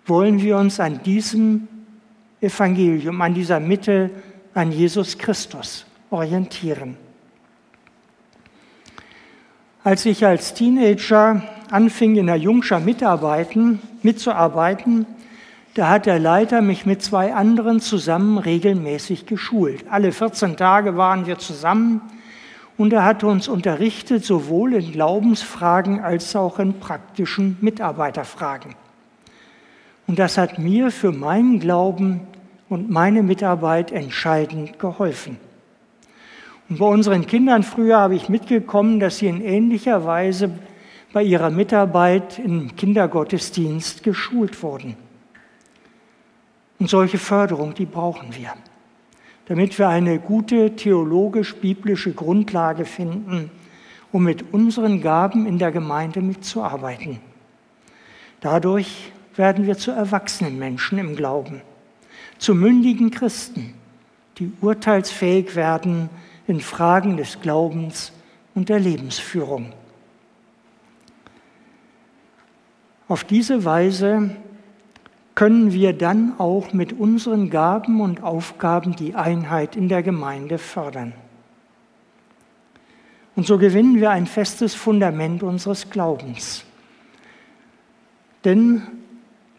wollen 0.06 0.42
wir 0.42 0.58
uns 0.58 0.80
an 0.80 1.01
diesem 1.04 1.68
Evangelium, 2.42 3.22
an 3.22 3.34
dieser 3.34 3.60
Mitte, 3.60 4.12
an 4.54 4.72
Jesus 4.72 5.18
Christus 5.18 5.87
orientieren. 6.09 6.97
Als 9.83 10.05
ich 10.05 10.25
als 10.25 10.53
Teenager 10.53 11.41
anfing, 11.71 12.17
in 12.17 12.27
der 12.27 12.35
Jungscher 12.35 12.79
mitzuarbeiten, 12.79 15.05
da 15.75 15.89
hat 15.89 16.07
der 16.07 16.19
Leiter 16.19 16.61
mich 16.61 16.85
mit 16.85 17.03
zwei 17.03 17.33
anderen 17.33 17.79
zusammen 17.79 18.37
regelmäßig 18.37 19.27
geschult. 19.27 19.85
Alle 19.89 20.11
14 20.11 20.57
Tage 20.57 20.97
waren 20.97 21.27
wir 21.27 21.37
zusammen 21.37 22.01
und 22.77 22.93
er 22.93 23.05
hat 23.05 23.23
uns 23.23 23.47
unterrichtet, 23.47 24.25
sowohl 24.25 24.73
in 24.73 24.91
Glaubensfragen 24.91 25.99
als 25.99 26.35
auch 26.35 26.59
in 26.59 26.79
praktischen 26.79 27.57
Mitarbeiterfragen. 27.61 28.75
Und 30.07 30.19
das 30.19 30.37
hat 30.37 30.57
mir 30.57 30.91
für 30.91 31.11
meinen 31.11 31.59
Glauben 31.59 32.21
und 32.69 32.89
meine 32.89 33.23
Mitarbeit 33.23 33.91
entscheidend 33.91 34.79
geholfen. 34.79 35.37
Und 36.69 36.79
bei 36.79 36.86
unseren 36.86 37.25
Kindern 37.25 37.63
früher 37.63 37.97
habe 37.97 38.15
ich 38.15 38.29
mitgekommen, 38.29 39.00
dass 39.00 39.19
sie 39.19 39.27
in 39.27 39.41
ähnlicher 39.41 40.05
Weise 40.05 40.51
bei 41.13 41.24
ihrer 41.24 41.50
Mitarbeit 41.50 42.39
im 42.39 42.75
Kindergottesdienst 42.75 44.03
geschult 44.03 44.62
wurden. 44.62 44.97
Und 46.79 46.89
solche 46.89 47.17
Förderung, 47.17 47.74
die 47.74 47.86
brauchen 47.86 48.36
wir, 48.36 48.53
damit 49.45 49.79
wir 49.79 49.88
eine 49.88 50.19
gute 50.19 50.75
theologisch-biblische 50.75 52.12
Grundlage 52.12 52.86
finden, 52.86 53.50
um 54.12 54.24
mit 54.24 54.53
unseren 54.53 55.01
Gaben 55.01 55.45
in 55.45 55.57
der 55.57 55.71
Gemeinde 55.71 56.21
mitzuarbeiten. 56.21 57.19
Dadurch 58.41 59.12
werden 59.36 59.65
wir 59.65 59.77
zu 59.77 59.91
erwachsenen 59.91 60.59
Menschen 60.59 61.00
im 61.00 61.15
Glauben, 61.15 61.62
zu 62.38 62.53
mündigen 62.53 63.09
Christen, 63.09 63.74
die 64.38 64.51
urteilsfähig 64.62 65.55
werden 65.55 66.09
in 66.48 66.62
Fragen 66.62 67.18
des 67.18 67.42
Glaubens 67.42 68.12
und 68.56 68.70
der 68.70 68.80
Lebensführung. 68.80 69.74
Auf 73.08 73.24
diese 73.24 73.63
Weise 73.63 74.32
können 75.36 75.72
wir 75.72 75.94
dann 75.94 76.34
auch 76.39 76.74
mit 76.74 76.94
unseren 76.94 77.50
Gaben 77.50 78.01
und 78.01 78.24
Aufgaben 78.24 78.96
die 78.96 79.13
Einheit 79.13 79.75
in 79.75 79.88
der 79.88 80.01
Gemeinde 80.01 80.58
fördern. 80.58 81.13
Und 83.36 83.46
so 83.46 83.60
gewinnen 83.60 84.01
wir 84.01 84.10
ein 84.10 84.25
festes 84.25 84.74
Fundament 84.74 85.44
unseres 85.44 85.92
Glaubens. 85.92 86.66
Denn 88.44 88.82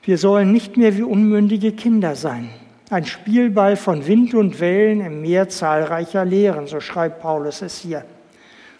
wir 0.02 0.18
sollen 0.18 0.50
nicht 0.50 0.76
mehr 0.76 0.96
wie 0.96 1.02
unmündige 1.02 1.72
Kinder 1.72 2.16
sein, 2.16 2.50
ein 2.90 3.04
Spielball 3.04 3.76
von 3.76 4.06
Wind 4.06 4.34
und 4.34 4.60
Wellen 4.60 5.00
im 5.00 5.20
Meer 5.20 5.48
zahlreicher 5.48 6.24
Lehren, 6.24 6.66
so 6.66 6.80
schreibt 6.80 7.20
Paulus 7.20 7.62
es 7.62 7.78
hier, 7.78 8.04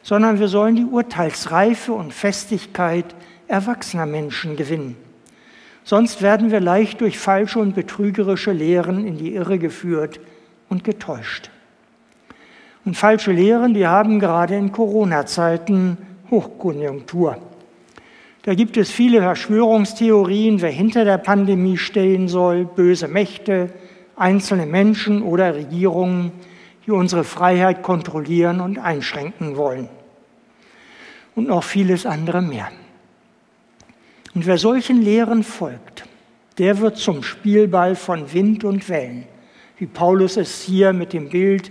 sondern 0.03 0.39
wir 0.39 0.49
sollen 0.49 0.77
die 0.77 0.85
Urteilsreife 0.85 1.93
und 1.93 2.15
Festigkeit 2.15 3.15
erwachsener 3.47 4.07
Menschen 4.07 4.57
gewinnen. 4.57 4.97
Sonst 5.85 6.23
werden 6.23 6.51
wir 6.51 6.61
leicht 6.61 7.01
durch 7.01 7.19
falsche 7.19 7.59
und 7.59 7.75
betrügerische 7.75 8.53
Lehren 8.53 9.07
in 9.07 9.19
die 9.19 9.35
Irre 9.35 9.59
geführt 9.59 10.21
und 10.69 10.85
getäuscht. 10.85 11.51
Und 12.85 12.97
falsche 12.97 13.33
Lehren, 13.33 13.75
die 13.75 13.87
haben 13.87 14.21
gerade 14.21 14.55
in 14.57 14.73
Corona-Zeiten 14.73 15.99
Hochkonjunktur. 16.31 17.39
Da 18.43 18.55
gibt 18.55 18.77
es 18.77 18.91
viele 18.91 19.21
Verschwörungstheorien, 19.21 20.63
wer 20.63 20.71
hinter 20.71 21.05
der 21.05 21.19
Pandemie 21.19 21.77
stehen 21.77 22.29
soll, 22.29 22.65
böse 22.65 23.09
Mächte, 23.09 23.71
einzelne 24.21 24.67
Menschen 24.67 25.23
oder 25.23 25.55
Regierungen, 25.55 26.33
die 26.87 26.91
unsere 26.91 27.25
Freiheit 27.25 27.83
kontrollieren 27.83 28.61
und 28.61 28.79
einschränken 28.79 29.57
wollen. 29.57 29.89
Und 31.35 31.49
noch 31.49 31.65
vieles 31.65 32.07
andere 32.07 32.43
mehr. 32.43 32.69
Und 34.35 34.47
wer 34.47 34.59
solchen 34.59 35.03
Lehren 35.03 35.43
folgt, 35.45 36.05
der 36.59 36.79
wird 36.79 36.97
zum 36.97 37.23
Spielball 37.23 37.95
von 37.95 38.33
Wind 38.33 38.65
und 38.65 38.89
Wellen, 38.89 39.27
wie 39.79 39.87
Paulus 39.87 40.37
es 40.37 40.63
hier 40.63 40.93
mit 40.93 41.13
dem 41.13 41.29
Bild 41.29 41.71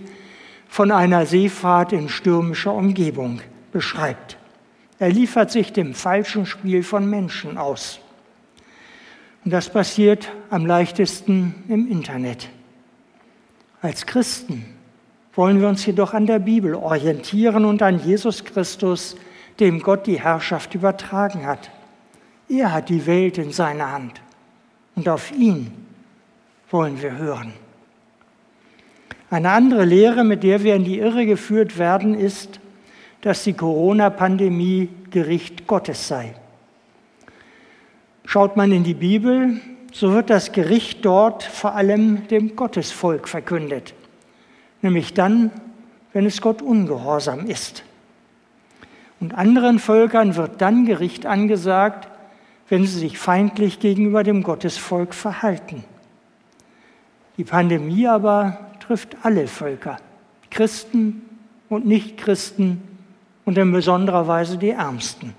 von 0.70 0.92
einer 0.92 1.26
Seefahrt 1.26 1.94
in 1.94 2.10
stürmischer 2.10 2.74
Umgebung 2.74 3.42
beschreibt. 3.72 4.38
Er 5.00 5.10
liefert 5.10 5.52
sich 5.52 5.74
dem 5.74 5.94
falschen 5.94 6.46
Spiel 6.46 6.84
von 6.84 7.10
Menschen 7.10 7.58
aus. 7.58 8.00
Und 9.48 9.52
das 9.52 9.70
passiert 9.70 10.30
am 10.50 10.66
leichtesten 10.66 11.56
im 11.70 11.90
Internet. 11.90 12.50
Als 13.82 14.06
Christen 14.06 14.66
wollen 15.36 15.62
wir 15.62 15.70
uns 15.70 15.86
jedoch 15.86 16.14
an 16.14 16.26
der 16.26 16.40
Bibel 16.40 16.76
orientieren 16.76 17.64
und 17.64 17.82
an 17.82 18.04
Jesus 18.04 18.44
Christus, 18.44 19.16
dem 19.62 19.82
Gott 19.82 20.06
die 20.06 20.20
Herrschaft 20.20 20.76
übertragen 20.76 21.46
hat. 21.46 21.72
Er 22.50 22.74
hat 22.74 22.90
die 22.90 23.06
Welt 23.06 23.38
in 23.38 23.54
seiner 23.54 23.90
Hand 23.94 24.20
und 24.98 25.08
auf 25.08 25.32
ihn 25.32 25.72
wollen 26.70 27.02
wir 27.02 27.18
hören. 27.18 27.54
Eine 29.30 29.52
andere 29.52 29.86
Lehre, 29.86 30.26
mit 30.26 30.44
der 30.44 30.62
wir 30.64 30.76
in 30.76 30.84
die 30.84 31.00
Irre 31.00 31.26
geführt 31.26 31.78
werden, 31.78 32.16
ist, 32.16 32.60
dass 33.22 33.46
die 33.46 33.54
Corona-Pandemie 33.54 34.90
Gericht 35.10 35.68
Gottes 35.68 36.06
sei. 36.06 36.36
Schaut 38.30 38.58
man 38.58 38.74
in 38.74 38.84
die 38.84 38.94
Bibel, 38.94 39.62
so 39.94 40.12
wird 40.12 40.30
das 40.30 40.52
Gericht 40.52 41.06
dort 41.06 41.44
vor 41.44 41.76
allem 41.76 42.28
dem 42.28 42.58
Gottesvolk 42.58 43.30
verkündet, 43.30 43.94
nämlich 44.82 45.14
dann, 45.14 45.50
wenn 46.12 46.26
es 46.26 46.42
Gott 46.42 46.62
ungehorsam 46.62 47.46
ist. 47.48 47.86
Und 49.22 49.34
anderen 49.34 49.80
Völkern 49.80 50.36
wird 50.36 50.62
dann 50.62 50.86
Gericht 50.86 51.26
angesagt, 51.26 52.10
wenn 52.68 52.86
sie 52.86 53.00
sich 53.00 53.18
feindlich 53.18 53.80
gegenüber 53.80 54.24
dem 54.24 54.44
Gottesvolk 54.44 55.14
verhalten. 55.14 55.86
Die 57.38 57.46
Pandemie 57.46 58.10
aber 58.10 58.72
trifft 58.82 59.16
alle 59.24 59.48
Völker, 59.48 60.00
Christen 60.52 61.22
und 61.70 61.86
Nichtchristen 61.86 62.82
und 63.46 63.58
in 63.58 63.72
besonderer 63.72 64.28
Weise 64.28 64.58
die 64.58 64.72
Ärmsten. 64.72 65.34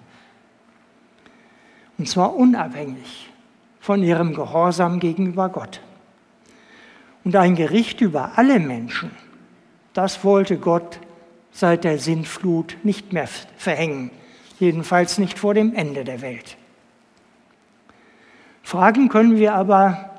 Und 1.98 2.08
zwar 2.08 2.34
unabhängig 2.34 3.28
von 3.80 4.02
ihrem 4.02 4.34
Gehorsam 4.34 5.00
gegenüber 5.00 5.48
Gott. 5.48 5.80
Und 7.24 7.34
ein 7.36 7.56
Gericht 7.56 8.00
über 8.00 8.32
alle 8.36 8.60
Menschen, 8.60 9.10
das 9.92 10.22
wollte 10.24 10.58
Gott 10.58 11.00
seit 11.50 11.84
der 11.84 11.98
Sintflut 11.98 12.76
nicht 12.84 13.12
mehr 13.12 13.28
verhängen, 13.56 14.10
jedenfalls 14.60 15.18
nicht 15.18 15.38
vor 15.38 15.54
dem 15.54 15.74
Ende 15.74 16.04
der 16.04 16.20
Welt. 16.20 16.56
Fragen 18.62 19.08
können 19.08 19.36
wir 19.36 19.54
aber, 19.54 20.10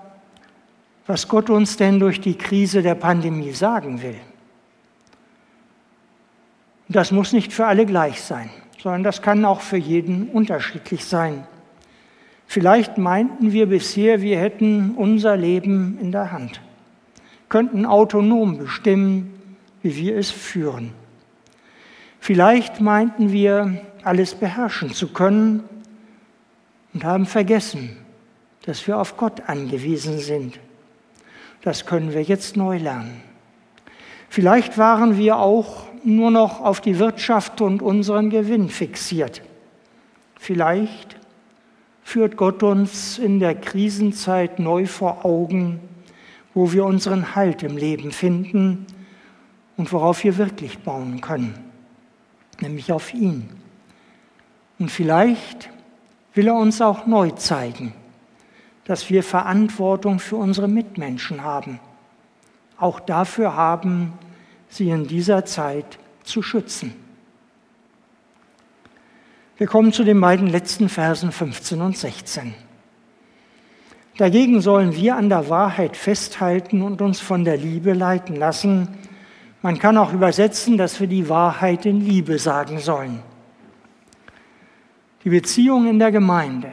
was 1.07 1.27
Gott 1.27 1.49
uns 1.49 1.77
denn 1.77 1.99
durch 1.99 2.19
die 2.19 2.37
Krise 2.37 2.81
der 2.81 2.95
Pandemie 2.95 3.51
sagen 3.51 4.01
will. 4.01 4.19
Das 6.89 7.11
muss 7.11 7.31
nicht 7.31 7.53
für 7.53 7.67
alle 7.67 7.85
gleich 7.85 8.21
sein, 8.21 8.49
sondern 8.81 9.03
das 9.03 9.21
kann 9.21 9.45
auch 9.45 9.61
für 9.61 9.77
jeden 9.77 10.29
unterschiedlich 10.29 11.05
sein. 11.05 11.47
Vielleicht 12.51 12.97
meinten 12.97 13.51
wir 13.53 13.67
bisher, 13.67 14.23
wir 14.23 14.39
hätten 14.39 14.95
unser 14.95 15.37
Leben 15.37 15.99
in 16.01 16.11
der 16.11 16.31
Hand, 16.31 16.61
könnten 17.47 17.85
autonom 17.85 18.57
bestimmen, 18.57 19.31
wie 19.83 19.95
wir 19.95 20.17
es 20.17 20.31
führen. 20.31 20.93
Vielleicht 22.19 22.81
meinten 22.81 23.31
wir, 23.31 23.79
alles 24.01 24.33
beherrschen 24.33 24.91
zu 24.93 25.09
können 25.09 25.63
und 26.95 27.03
haben 27.03 27.27
vergessen, 27.27 27.97
dass 28.65 28.87
wir 28.87 28.97
auf 28.97 29.15
Gott 29.15 29.43
angewiesen 29.47 30.17
sind. 30.17 30.59
Das 31.61 31.85
können 31.85 32.15
wir 32.15 32.23
jetzt 32.23 32.57
neu 32.57 32.79
lernen. 32.79 33.21
Vielleicht 34.27 34.79
waren 34.79 35.19
wir 35.19 35.37
auch 35.37 35.83
nur 36.03 36.31
noch 36.31 36.61
auf 36.61 36.81
die 36.81 36.97
Wirtschaft 36.97 37.61
und 37.61 37.83
unseren 37.83 38.31
Gewinn 38.31 38.69
fixiert. 38.69 39.43
Vielleicht 40.39 41.18
führt 42.09 42.37
Gott 42.37 42.63
uns 42.63 43.19
in 43.19 43.39
der 43.39 43.53
Krisenzeit 43.53 44.57
neu 44.57 44.87
vor 44.87 45.25
Augen, 45.25 45.79
wo 46.55 46.73
wir 46.73 46.83
unseren 46.83 47.35
Halt 47.35 47.61
im 47.61 47.77
Leben 47.77 48.11
finden 48.11 48.87
und 49.77 49.93
worauf 49.93 50.23
wir 50.23 50.39
wirklich 50.39 50.79
bauen 50.79 51.21
können, 51.21 51.53
nämlich 52.61 52.91
auf 52.91 53.13
ihn. 53.13 53.47
Und 54.79 54.89
vielleicht 54.89 55.69
will 56.33 56.47
er 56.47 56.55
uns 56.55 56.81
auch 56.81 57.05
neu 57.05 57.29
zeigen, 57.29 57.93
dass 58.85 59.11
wir 59.11 59.21
Verantwortung 59.21 60.17
für 60.17 60.37
unsere 60.37 60.67
Mitmenschen 60.67 61.43
haben. 61.43 61.79
Auch 62.79 62.99
dafür 62.99 63.55
haben, 63.55 64.13
sie 64.67 64.89
in 64.89 65.05
dieser 65.05 65.45
Zeit 65.45 65.99
zu 66.23 66.41
schützen. 66.41 66.95
Wir 69.59 69.67
kommen 69.67 69.93
zu 69.93 70.03
den 70.03 70.19
beiden 70.19 70.47
letzten 70.47 70.89
Versen 70.89 71.31
15 71.31 71.81
und 71.81 71.95
16. 71.95 72.55
Dagegen 74.17 74.61
sollen 74.61 74.95
wir 74.95 75.15
an 75.15 75.29
der 75.29 75.49
Wahrheit 75.49 75.95
festhalten 75.95 76.81
und 76.81 77.03
uns 77.03 77.19
von 77.19 77.45
der 77.45 77.57
Liebe 77.57 77.93
leiten 77.93 78.35
lassen. 78.35 78.87
Man 79.61 79.77
kann 79.77 79.97
auch 79.97 80.13
übersetzen, 80.13 80.77
dass 80.77 80.99
wir 80.99 81.07
die 81.07 81.29
Wahrheit 81.29 81.85
in 81.85 82.01
Liebe 82.01 82.39
sagen 82.39 82.79
sollen. 82.79 83.21
Die 85.23 85.29
Beziehung 85.29 85.87
in 85.87 85.99
der 85.99 86.11
Gemeinde 86.11 86.71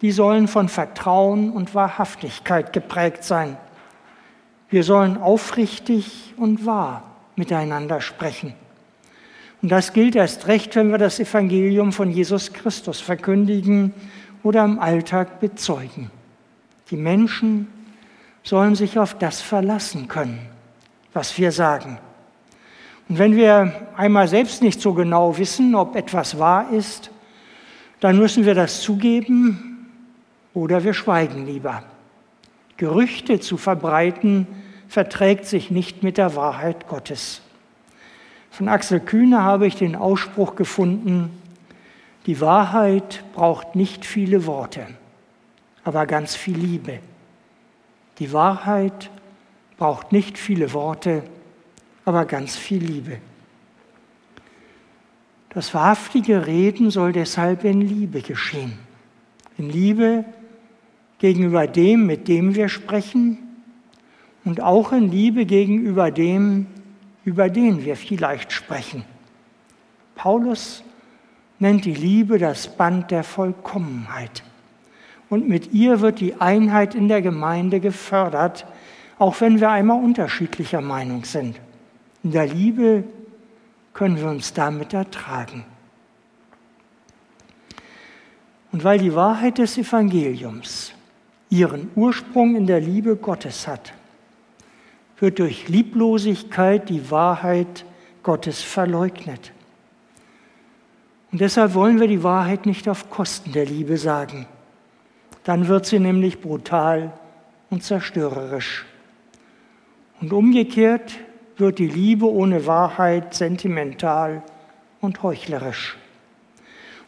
die 0.00 0.12
sollen 0.12 0.48
von 0.48 0.68
Vertrauen 0.68 1.50
und 1.50 1.74
Wahrhaftigkeit 1.74 2.72
geprägt 2.72 3.24
sein. 3.24 3.56
Wir 4.70 4.84
sollen 4.84 5.18
aufrichtig 5.18 6.34
und 6.36 6.64
wahr 6.64 7.02
miteinander 7.36 8.00
sprechen. 8.00 8.54
Und 9.62 9.70
das 9.70 9.92
gilt 9.92 10.16
erst 10.16 10.46
recht, 10.46 10.74
wenn 10.76 10.90
wir 10.90 10.98
das 10.98 11.20
Evangelium 11.20 11.92
von 11.92 12.10
Jesus 12.10 12.52
Christus 12.52 13.00
verkündigen 13.00 13.92
oder 14.42 14.64
im 14.64 14.78
Alltag 14.78 15.40
bezeugen. 15.40 16.10
Die 16.90 16.96
Menschen 16.96 17.68
sollen 18.42 18.74
sich 18.74 18.98
auf 18.98 19.18
das 19.18 19.40
verlassen 19.40 20.08
können, 20.08 20.38
was 21.12 21.36
wir 21.36 21.52
sagen. 21.52 21.98
Und 23.08 23.18
wenn 23.18 23.36
wir 23.36 23.88
einmal 23.96 24.28
selbst 24.28 24.62
nicht 24.62 24.80
so 24.80 24.94
genau 24.94 25.36
wissen, 25.36 25.74
ob 25.74 25.94
etwas 25.94 26.38
wahr 26.38 26.70
ist, 26.72 27.10
dann 27.98 28.18
müssen 28.18 28.46
wir 28.46 28.54
das 28.54 28.80
zugeben 28.80 29.88
oder 30.54 30.84
wir 30.84 30.94
schweigen 30.94 31.44
lieber. 31.44 31.82
Gerüchte 32.78 33.40
zu 33.40 33.58
verbreiten 33.58 34.46
verträgt 34.88 35.44
sich 35.44 35.70
nicht 35.70 36.02
mit 36.02 36.16
der 36.16 36.34
Wahrheit 36.34 36.88
Gottes. 36.88 37.42
Von 38.50 38.68
Axel 38.68 39.00
Kühne 39.00 39.42
habe 39.42 39.66
ich 39.66 39.76
den 39.76 39.96
Ausspruch 39.96 40.56
gefunden, 40.56 41.30
die 42.26 42.40
Wahrheit 42.40 43.24
braucht 43.32 43.74
nicht 43.74 44.04
viele 44.04 44.44
Worte, 44.46 44.86
aber 45.84 46.06
ganz 46.06 46.34
viel 46.34 46.58
Liebe. 46.58 46.98
Die 48.18 48.32
Wahrheit 48.32 49.10
braucht 49.78 50.12
nicht 50.12 50.36
viele 50.36 50.74
Worte, 50.74 51.22
aber 52.04 52.26
ganz 52.26 52.56
viel 52.56 52.84
Liebe. 52.84 53.18
Das 55.48 55.72
wahrhaftige 55.72 56.46
Reden 56.46 56.90
soll 56.90 57.12
deshalb 57.12 57.64
in 57.64 57.80
Liebe 57.80 58.20
geschehen. 58.20 58.78
In 59.56 59.70
Liebe 59.70 60.24
gegenüber 61.18 61.66
dem, 61.66 62.06
mit 62.06 62.28
dem 62.28 62.54
wir 62.54 62.68
sprechen 62.68 63.38
und 64.44 64.60
auch 64.60 64.92
in 64.92 65.10
Liebe 65.10 65.46
gegenüber 65.46 66.10
dem, 66.10 66.66
über 67.24 67.48
den 67.48 67.84
wir 67.84 67.96
vielleicht 67.96 68.52
sprechen. 68.52 69.04
Paulus 70.14 70.82
nennt 71.58 71.84
die 71.84 71.94
Liebe 71.94 72.38
das 72.38 72.76
Band 72.76 73.10
der 73.10 73.24
Vollkommenheit. 73.24 74.42
Und 75.28 75.48
mit 75.48 75.72
ihr 75.72 76.00
wird 76.00 76.20
die 76.20 76.40
Einheit 76.40 76.94
in 76.94 77.08
der 77.08 77.22
Gemeinde 77.22 77.80
gefördert, 77.80 78.66
auch 79.18 79.40
wenn 79.40 79.60
wir 79.60 79.70
einmal 79.70 80.02
unterschiedlicher 80.02 80.80
Meinung 80.80 81.24
sind. 81.24 81.60
In 82.24 82.32
der 82.32 82.46
Liebe 82.46 83.04
können 83.92 84.16
wir 84.16 84.28
uns 84.28 84.52
damit 84.52 84.92
ertragen. 84.92 85.64
Und 88.72 88.84
weil 88.84 88.98
die 88.98 89.14
Wahrheit 89.14 89.58
des 89.58 89.78
Evangeliums 89.78 90.92
ihren 91.48 91.90
Ursprung 91.96 92.56
in 92.56 92.66
der 92.66 92.80
Liebe 92.80 93.16
Gottes 93.16 93.66
hat, 93.66 93.92
wird 95.20 95.38
durch 95.38 95.68
Lieblosigkeit 95.68 96.88
die 96.88 97.10
Wahrheit 97.10 97.84
Gottes 98.22 98.62
verleugnet. 98.62 99.52
Und 101.30 101.40
deshalb 101.40 101.74
wollen 101.74 102.00
wir 102.00 102.08
die 102.08 102.24
Wahrheit 102.24 102.66
nicht 102.66 102.88
auf 102.88 103.10
Kosten 103.10 103.52
der 103.52 103.66
Liebe 103.66 103.98
sagen. 103.98 104.46
Dann 105.44 105.68
wird 105.68 105.86
sie 105.86 106.00
nämlich 106.00 106.40
brutal 106.40 107.12
und 107.68 107.84
zerstörerisch. 107.84 108.84
Und 110.20 110.32
umgekehrt 110.32 111.18
wird 111.56 111.78
die 111.78 111.88
Liebe 111.88 112.26
ohne 112.26 112.66
Wahrheit 112.66 113.34
sentimental 113.34 114.42
und 115.00 115.22
heuchlerisch. 115.22 115.96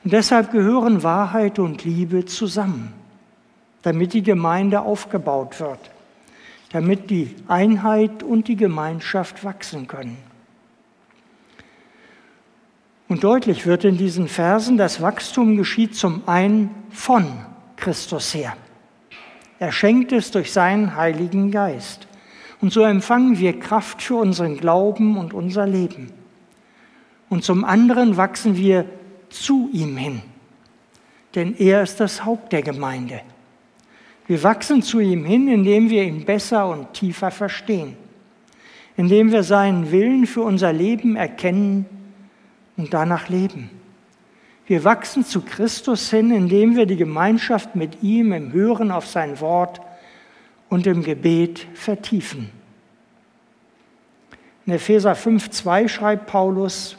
Und 0.05 0.13
deshalb 0.13 0.53
gehören 0.53 1.03
Wahrheit 1.03 1.59
und 1.59 1.85
Liebe 1.85 2.25
zusammen, 2.27 2.93
damit 3.83 4.13
die 4.13 4.23
Gemeinde 4.23 4.83
aufgebaut 4.83 5.59
wird 5.61 5.91
damit 6.73 7.11
die 7.11 7.35
Einheit 7.49 8.23
und 8.23 8.49
die 8.49 8.57
Gemeinschaft 8.57 9.45
wachsen 9.45 9.87
können. 9.87 10.17
Und 13.09 13.25
deutlich 13.25 13.67
wird 13.67 13.85
in 13.85 13.99
diesen 13.99 14.27
Versen, 14.27 14.79
das 14.79 15.03
Wachstum 15.03 15.59
geschieht 15.59 15.95
zum 15.95 16.23
einen 16.27 16.71
von 16.91 17.27
Christus 17.77 18.33
her. 18.33 18.57
Er 19.59 19.71
schenkt 19.71 20.13
es 20.13 20.31
durch 20.31 20.51
seinen 20.51 20.97
Heiligen 20.97 21.51
Geist. 21.51 22.09
Und 22.63 22.73
so 22.73 22.83
empfangen 22.83 23.39
wir 23.39 23.59
Kraft 23.59 24.01
für 24.01 24.17
unseren 24.17 24.57
Glauben 24.57 25.19
und 25.19 25.35
unser 25.35 25.67
Leben. 25.67 26.11
Und 27.29 27.45
zum 27.45 27.65
anderen 27.65 28.17
wachsen 28.17 28.57
wir 28.57 28.87
zu 29.29 29.69
ihm 29.73 29.97
hin, 29.97 30.23
denn 31.35 31.55
er 31.57 31.83
ist 31.83 32.01
das 32.01 32.25
Haupt 32.25 32.53
der 32.53 32.63
Gemeinde. 32.63 33.21
Wir 34.27 34.43
wachsen 34.43 34.83
zu 34.83 35.01
ihm 35.01 35.25
hin, 35.25 35.49
indem 35.49 35.91
wir 35.91 36.05
ihn 36.05 36.25
besser 36.25 36.69
und 36.69 36.93
tiefer 36.93 37.31
verstehen, 37.31 37.97
indem 38.97 39.33
wir 39.33 39.43
seinen 39.43 39.91
Willen 39.91 40.27
für 40.27 40.43
unser 40.43 40.73
Leben 40.73 41.17
erkennen 41.17 41.87
und 42.77 42.95
danach 42.95 43.29
leben. 43.29 43.71
Wir 44.67 44.85
wachsen 44.85 45.25
zu 45.25 45.43
Christus 45.43 46.11
hin, 46.11 46.31
indem 46.31 46.77
wir 46.77 46.87
die 46.87 46.97
Gemeinschaft 46.97 47.75
mit 47.75 48.03
ihm 48.03 48.33
im 48.33 48.53
Hören 48.53 48.91
auf 48.91 49.07
sein 49.07 49.41
Wort 49.41 49.81
und 50.69 50.87
im 50.87 51.03
Gebet 51.03 51.67
vertiefen. 51.75 52.51
In 54.65 54.75
Epheser 54.75 55.15
5,2 55.15 55.89
schreibt 55.89 56.27
Paulus, 56.27 56.97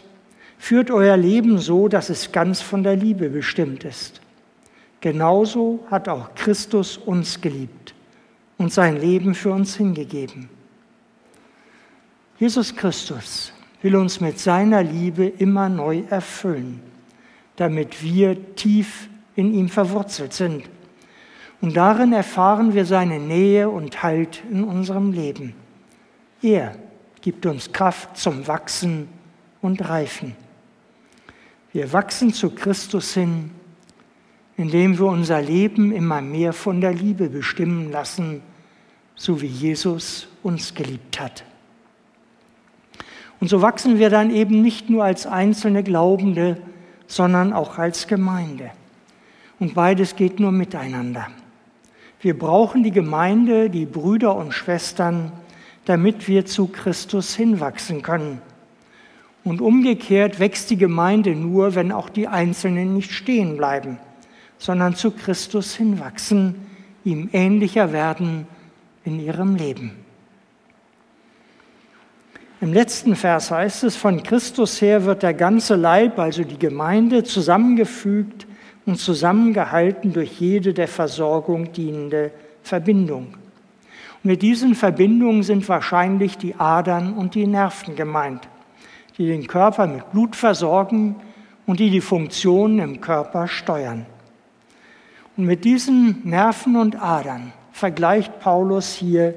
führt 0.58 0.92
euer 0.92 1.16
Leben 1.16 1.58
so, 1.58 1.88
dass 1.88 2.10
es 2.10 2.32
ganz 2.32 2.62
von 2.62 2.84
der 2.84 2.96
Liebe 2.96 3.30
bestimmt 3.30 3.86
ist. 3.86 4.22
Genauso 5.04 5.86
hat 5.92 6.08
auch 6.08 6.34
Christus 6.34 6.96
uns 6.96 7.42
geliebt 7.42 7.94
und 8.58 8.72
sein 8.72 8.96
Leben 8.96 9.36
für 9.36 9.52
uns 9.52 9.76
hingegeben. 9.76 10.48
Jesus 12.40 12.74
Christus 12.74 13.52
will 13.82 13.98
uns 13.98 14.22
mit 14.22 14.40
seiner 14.40 14.82
Liebe 14.82 15.26
immer 15.26 15.68
neu 15.68 16.04
erfüllen, 16.10 16.80
damit 17.58 18.02
wir 18.02 18.56
tief 18.56 19.10
in 19.36 19.54
ihm 19.54 19.68
verwurzelt 19.68 20.32
sind. 20.32 20.70
Und 21.60 21.76
darin 21.76 22.14
erfahren 22.14 22.74
wir 22.74 22.86
seine 22.86 23.20
Nähe 23.20 23.70
und 23.70 24.04
Halt 24.04 24.42
in 24.50 24.64
unserem 24.64 25.12
Leben. 25.12 25.54
Er 26.42 26.78
gibt 27.20 27.46
uns 27.46 27.74
Kraft 27.74 28.16
zum 28.16 28.48
Wachsen 28.48 29.10
und 29.62 29.82
Reifen. 29.82 30.34
Wir 31.74 31.92
wachsen 31.92 32.32
zu 32.34 32.52
Christus 32.52 33.16
hin 33.16 33.52
indem 34.58 35.00
wir 35.00 35.06
unser 35.06 35.42
Leben 35.42 35.92
immer 35.92 36.22
mehr 36.22 36.54
von 36.54 36.82
der 36.82 36.94
Liebe 36.94 37.30
bestimmen 37.30 37.92
lassen, 37.92 38.42
so 39.16 39.42
wie 39.42 39.48
Jesus 39.48 40.28
uns 40.44 40.76
geliebt 40.76 41.20
hat. 41.20 41.44
Und 43.40 43.50
so 43.50 43.62
wachsen 43.62 44.00
wir 44.00 44.10
dann 44.10 44.30
eben 44.32 44.62
nicht 44.62 44.90
nur 44.90 45.04
als 45.04 45.26
einzelne 45.26 45.84
Glaubende, 45.84 46.58
sondern 47.08 47.52
auch 47.52 47.78
als 47.78 48.08
Gemeinde. 48.08 48.72
Und 49.60 49.74
beides 49.74 50.16
geht 50.16 50.40
nur 50.40 50.52
miteinander. 50.52 51.28
Wir 52.22 52.38
brauchen 52.38 52.84
die 52.84 52.92
Gemeinde, 52.92 53.70
die 53.70 53.86
Brüder 53.86 54.36
und 54.36 54.54
Schwestern, 54.54 55.32
damit 55.86 56.28
wir 56.28 56.46
zu 56.46 56.68
Christus 56.68 57.36
hinwachsen 57.36 58.02
können. 58.02 58.42
Und 59.44 59.60
umgekehrt 59.60 60.40
wächst 60.40 60.70
die 60.70 60.78
Gemeinde 60.78 61.36
nur, 61.36 61.76
wenn 61.76 61.92
auch 61.92 62.08
die 62.08 62.30
Einzelnen 62.30 62.94
nicht 62.94 63.12
stehen 63.12 63.58
bleiben 63.58 63.98
sondern 64.64 64.96
zu 64.96 65.12
Christus 65.12 65.76
hinwachsen, 65.76 66.56
ihm 67.04 67.30
ähnlicher 67.34 67.92
werden 67.92 68.48
in 69.04 69.20
ihrem 69.20 69.58
Leben. 69.58 69.92
Im 72.62 72.72
letzten 72.72 73.18
Vers 73.18 73.52
heißt 73.52 73.84
es, 73.84 73.98
von 73.98 74.24
Christus 74.24 74.82
her 74.82 75.04
wird 75.04 75.22
der 75.22 75.34
ganze 75.34 75.76
Leib, 75.76 76.18
also 76.18 76.46
die 76.46 76.58
Gemeinde, 76.58 77.26
zusammengefügt 77.26 78.48
und 78.86 78.98
zusammengehalten 79.00 80.14
durch 80.14 80.40
jede 80.40 80.74
der 80.74 80.88
Versorgung 80.88 81.74
dienende 81.74 82.32
Verbindung. 82.62 83.34
Und 84.24 84.30
mit 84.30 84.42
diesen 84.42 84.76
Verbindungen 84.76 85.44
sind 85.44 85.68
wahrscheinlich 85.68 86.38
die 86.38 86.56
Adern 86.56 87.12
und 87.12 87.36
die 87.36 87.48
Nerven 87.48 87.98
gemeint, 87.98 88.48
die 89.18 89.28
den 89.28 89.46
Körper 89.46 89.88
mit 89.88 90.10
Blut 90.14 90.38
versorgen 90.38 91.18
und 91.66 91.82
die 91.82 91.90
die 91.90 92.00
Funktionen 92.00 92.80
im 92.80 93.02
Körper 93.02 93.50
steuern. 93.50 94.06
Und 95.36 95.46
mit 95.46 95.66
diesen 95.66 96.22
Nerven 96.24 96.76
und 96.76 97.02
Adern 97.02 97.54
vergleicht 97.72 98.40
Paulus 98.40 98.94
hier 98.94 99.34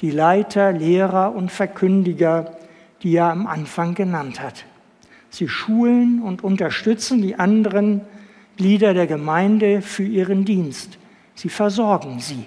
die 0.00 0.10
Leiter, 0.10 0.72
Lehrer 0.72 1.34
und 1.34 1.50
Verkündiger, 1.50 2.56
die 3.02 3.14
er 3.16 3.30
am 3.30 3.46
Anfang 3.46 3.94
genannt 3.94 4.40
hat. 4.40 4.64
Sie 5.30 5.48
schulen 5.48 6.22
und 6.22 6.42
unterstützen 6.42 7.22
die 7.22 7.36
anderen 7.36 8.00
Glieder 8.56 8.94
der 8.94 9.06
Gemeinde 9.06 9.82
für 9.82 10.04
ihren 10.04 10.44
Dienst. 10.44 10.98
Sie 11.34 11.48
versorgen 11.48 12.18
sie. 12.18 12.46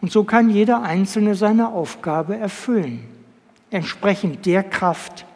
Und 0.00 0.12
so 0.12 0.22
kann 0.22 0.50
jeder 0.50 0.82
Einzelne 0.82 1.34
seine 1.34 1.68
Aufgabe 1.68 2.36
erfüllen, 2.36 3.00
entsprechend 3.70 4.46
der 4.46 4.62
Kraft, 4.62 5.26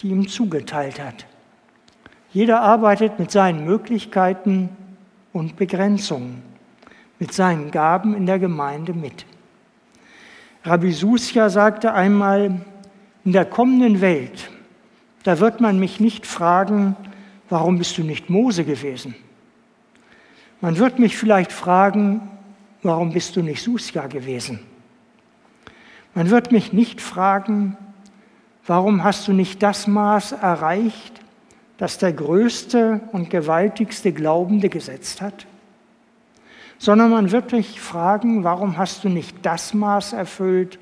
die 0.00 0.10
ihm 0.10 0.28
zugeteilt 0.28 1.02
hat. 1.02 1.26
Jeder 2.30 2.60
arbeitet 2.60 3.18
mit 3.18 3.30
seinen 3.30 3.64
Möglichkeiten 3.64 4.68
und 5.38 5.56
Begrenzungen 5.56 6.42
mit 7.18 7.32
seinen 7.32 7.70
Gaben 7.70 8.14
in 8.14 8.26
der 8.26 8.38
Gemeinde 8.38 8.92
mit. 8.92 9.24
Rabbi 10.64 10.92
Susia 10.92 11.48
sagte 11.48 11.92
einmal, 11.92 12.60
in 13.24 13.32
der 13.32 13.44
kommenden 13.44 14.00
Welt, 14.00 14.50
da 15.22 15.40
wird 15.40 15.60
man 15.60 15.78
mich 15.78 16.00
nicht 16.00 16.26
fragen, 16.26 16.96
warum 17.48 17.78
bist 17.78 17.96
du 17.98 18.02
nicht 18.02 18.30
Mose 18.30 18.64
gewesen? 18.64 19.14
Man 20.60 20.78
wird 20.78 20.98
mich 20.98 21.16
vielleicht 21.16 21.52
fragen, 21.52 22.20
warum 22.82 23.12
bist 23.12 23.36
du 23.36 23.42
nicht 23.42 23.62
Susia 23.62 24.06
gewesen? 24.06 24.60
Man 26.14 26.30
wird 26.30 26.50
mich 26.50 26.72
nicht 26.72 27.00
fragen, 27.00 27.76
warum 28.66 29.04
hast 29.04 29.28
du 29.28 29.32
nicht 29.32 29.62
das 29.62 29.86
Maß 29.86 30.32
erreicht, 30.32 31.20
das 31.78 31.96
der 31.98 32.12
größte 32.12 33.00
und 33.12 33.30
gewaltigste 33.30 34.12
Glaubende 34.12 34.68
gesetzt 34.68 35.22
hat? 35.22 35.46
Sondern 36.78 37.10
man 37.10 37.32
wird 37.32 37.52
mich 37.52 37.80
fragen, 37.80 38.44
warum 38.44 38.76
hast 38.76 39.02
du 39.02 39.08
nicht 39.08 39.38
das 39.42 39.74
Maß 39.74 40.12
erfüllt, 40.12 40.78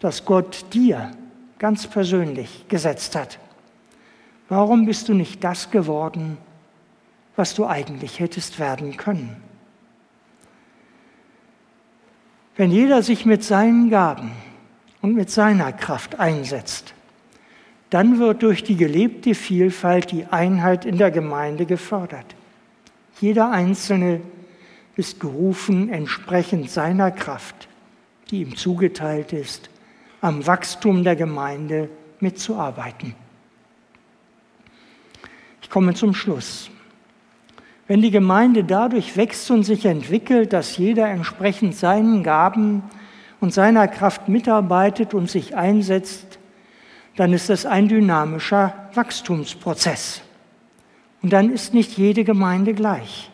das 0.00 0.24
Gott 0.24 0.66
dir 0.72 1.10
ganz 1.58 1.86
persönlich 1.86 2.66
gesetzt 2.68 3.16
hat? 3.16 3.38
Warum 4.48 4.84
bist 4.84 5.08
du 5.08 5.14
nicht 5.14 5.42
das 5.42 5.70
geworden, 5.70 6.36
was 7.36 7.54
du 7.54 7.66
eigentlich 7.66 8.18
hättest 8.18 8.58
werden 8.58 8.96
können? 8.96 9.36
Wenn 12.56 12.72
jeder 12.72 13.02
sich 13.02 13.24
mit 13.24 13.44
seinen 13.44 13.90
Gaben 13.90 14.32
und 15.02 15.14
mit 15.14 15.30
seiner 15.30 15.72
Kraft 15.72 16.18
einsetzt, 16.18 16.94
dann 17.90 18.18
wird 18.18 18.42
durch 18.42 18.62
die 18.62 18.76
gelebte 18.76 19.34
Vielfalt 19.34 20.12
die 20.12 20.24
Einheit 20.26 20.84
in 20.84 20.96
der 20.96 21.10
Gemeinde 21.10 21.66
gefördert. 21.66 22.26
Jeder 23.20 23.50
Einzelne 23.50 24.20
ist 24.96 25.20
gerufen, 25.20 25.88
entsprechend 25.88 26.70
seiner 26.70 27.10
Kraft, 27.10 27.68
die 28.30 28.42
ihm 28.42 28.56
zugeteilt 28.56 29.32
ist, 29.32 29.70
am 30.20 30.46
Wachstum 30.46 31.04
der 31.04 31.16
Gemeinde 31.16 31.88
mitzuarbeiten. 32.20 33.14
Ich 35.62 35.70
komme 35.70 35.94
zum 35.94 36.14
Schluss. 36.14 36.70
Wenn 37.86 38.02
die 38.02 38.10
Gemeinde 38.10 38.62
dadurch 38.64 39.16
wächst 39.16 39.50
und 39.50 39.64
sich 39.64 39.84
entwickelt, 39.84 40.52
dass 40.52 40.76
jeder 40.76 41.08
entsprechend 41.08 41.74
seinen 41.74 42.22
Gaben 42.22 42.82
und 43.40 43.52
seiner 43.52 43.88
Kraft 43.88 44.28
mitarbeitet 44.28 45.14
und 45.14 45.30
sich 45.30 45.56
einsetzt, 45.56 46.39
dann 47.20 47.34
ist 47.34 47.50
das 47.50 47.66
ein 47.66 47.86
dynamischer 47.86 48.72
Wachstumsprozess. 48.94 50.22
Und 51.20 51.34
dann 51.34 51.50
ist 51.50 51.74
nicht 51.74 51.98
jede 51.98 52.24
Gemeinde 52.24 52.72
gleich. 52.72 53.30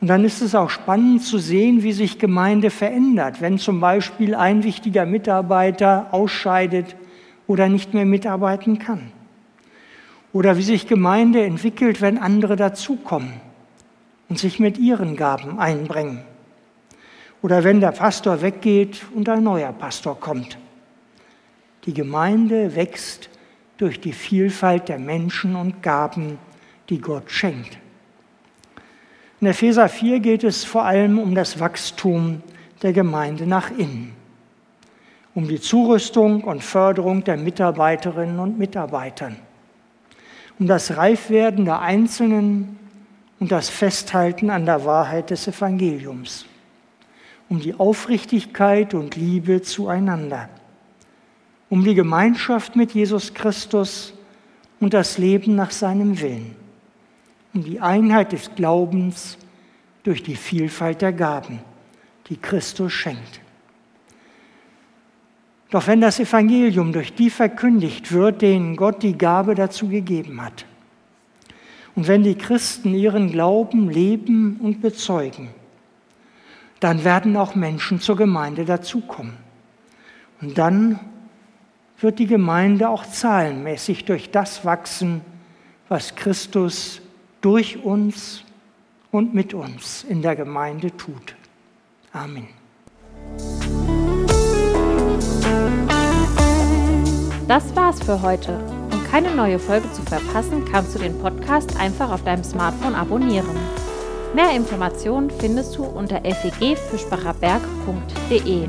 Und 0.00 0.06
dann 0.06 0.24
ist 0.24 0.40
es 0.42 0.54
auch 0.54 0.70
spannend 0.70 1.24
zu 1.24 1.38
sehen, 1.38 1.82
wie 1.82 1.92
sich 1.92 2.20
Gemeinde 2.20 2.70
verändert, 2.70 3.40
wenn 3.40 3.58
zum 3.58 3.80
Beispiel 3.80 4.36
ein 4.36 4.62
wichtiger 4.62 5.06
Mitarbeiter 5.06 6.06
ausscheidet 6.12 6.94
oder 7.48 7.68
nicht 7.68 7.94
mehr 7.94 8.04
mitarbeiten 8.04 8.78
kann. 8.78 9.10
Oder 10.32 10.56
wie 10.56 10.62
sich 10.62 10.86
Gemeinde 10.86 11.42
entwickelt, 11.44 12.00
wenn 12.00 12.16
andere 12.16 12.54
dazukommen 12.54 13.40
und 14.28 14.38
sich 14.38 14.60
mit 14.60 14.78
ihren 14.78 15.16
Gaben 15.16 15.58
einbringen. 15.58 16.22
Oder 17.42 17.64
wenn 17.64 17.80
der 17.80 17.90
Pastor 17.90 18.40
weggeht 18.40 19.04
und 19.16 19.28
ein 19.28 19.42
neuer 19.42 19.72
Pastor 19.72 20.20
kommt. 20.20 20.58
Die 21.84 21.94
Gemeinde 21.94 22.76
wächst 22.76 23.28
durch 23.76 24.00
die 24.00 24.12
Vielfalt 24.12 24.88
der 24.88 24.98
Menschen 24.98 25.56
und 25.56 25.82
Gaben, 25.82 26.38
die 26.88 27.00
Gott 27.00 27.30
schenkt. 27.30 27.78
In 29.40 29.48
Epheser 29.48 29.88
4 29.88 30.20
geht 30.20 30.44
es 30.44 30.64
vor 30.64 30.84
allem 30.84 31.18
um 31.18 31.34
das 31.34 31.58
Wachstum 31.58 32.42
der 32.82 32.92
Gemeinde 32.92 33.46
nach 33.46 33.70
innen, 33.70 34.14
um 35.34 35.48
die 35.48 35.60
Zurüstung 35.60 36.44
und 36.44 36.62
Förderung 36.62 37.24
der 37.24 37.36
Mitarbeiterinnen 37.36 38.38
und 38.38 38.58
Mitarbeitern 38.58 39.36
um 40.58 40.68
das 40.68 40.96
Reifwerden 40.96 41.64
der 41.64 41.80
Einzelnen 41.80 42.78
und 43.40 43.50
das 43.50 43.68
Festhalten 43.68 44.50
an 44.50 44.64
der 44.64 44.84
Wahrheit 44.84 45.30
des 45.30 45.48
Evangeliums, 45.48 46.46
um 47.48 47.58
die 47.58 47.74
Aufrichtigkeit 47.74 48.94
und 48.94 49.16
Liebe 49.16 49.62
zueinander, 49.62 50.48
um 51.72 51.82
die 51.82 51.94
Gemeinschaft 51.94 52.76
mit 52.76 52.92
Jesus 52.92 53.32
Christus 53.32 54.12
und 54.78 54.92
das 54.92 55.16
Leben 55.16 55.54
nach 55.54 55.70
seinem 55.70 56.20
Willen, 56.20 56.54
um 57.54 57.64
die 57.64 57.80
Einheit 57.80 58.32
des 58.32 58.54
Glaubens 58.54 59.38
durch 60.02 60.22
die 60.22 60.36
Vielfalt 60.36 61.00
der 61.00 61.14
Gaben, 61.14 61.60
die 62.28 62.36
Christus 62.36 62.92
schenkt. 62.92 63.40
Doch 65.70 65.86
wenn 65.86 66.02
das 66.02 66.20
Evangelium 66.20 66.92
durch 66.92 67.14
die 67.14 67.30
verkündigt 67.30 68.12
wird, 68.12 68.42
denen 68.42 68.76
Gott 68.76 69.02
die 69.02 69.16
Gabe 69.16 69.54
dazu 69.54 69.88
gegeben 69.88 70.42
hat, 70.42 70.66
und 71.96 72.06
wenn 72.06 72.22
die 72.22 72.34
Christen 72.34 72.92
ihren 72.92 73.32
Glauben 73.32 73.88
leben 73.88 74.58
und 74.60 74.82
bezeugen, 74.82 75.48
dann 76.80 77.02
werden 77.02 77.34
auch 77.34 77.54
Menschen 77.54 77.98
zur 77.98 78.16
Gemeinde 78.18 78.66
dazukommen. 78.66 79.38
Und 80.42 80.58
dann 80.58 81.00
wird 82.02 82.18
die 82.18 82.26
Gemeinde 82.26 82.88
auch 82.88 83.06
zahlenmäßig 83.06 84.04
durch 84.04 84.30
das 84.30 84.64
wachsen, 84.64 85.22
was 85.88 86.14
Christus 86.14 87.00
durch 87.40 87.84
uns 87.84 88.44
und 89.10 89.34
mit 89.34 89.54
uns 89.54 90.04
in 90.08 90.22
der 90.22 90.36
Gemeinde 90.36 90.96
tut. 90.96 91.34
Amen. 92.12 92.48
Das 97.48 97.74
war's 97.76 98.02
für 98.02 98.22
heute. 98.22 98.58
Um 98.90 99.04
keine 99.10 99.34
neue 99.34 99.58
Folge 99.58 99.90
zu 99.92 100.00
verpassen, 100.02 100.64
kannst 100.64 100.94
du 100.94 100.98
den 100.98 101.18
Podcast 101.18 101.78
einfach 101.78 102.10
auf 102.10 102.24
deinem 102.24 102.44
Smartphone 102.44 102.94
abonnieren. 102.94 103.56
Mehr 104.34 104.56
Informationen 104.56 105.30
findest 105.30 105.76
du 105.76 105.84
unter 105.84 106.22
fegfischbacherberg.de. 106.22 108.68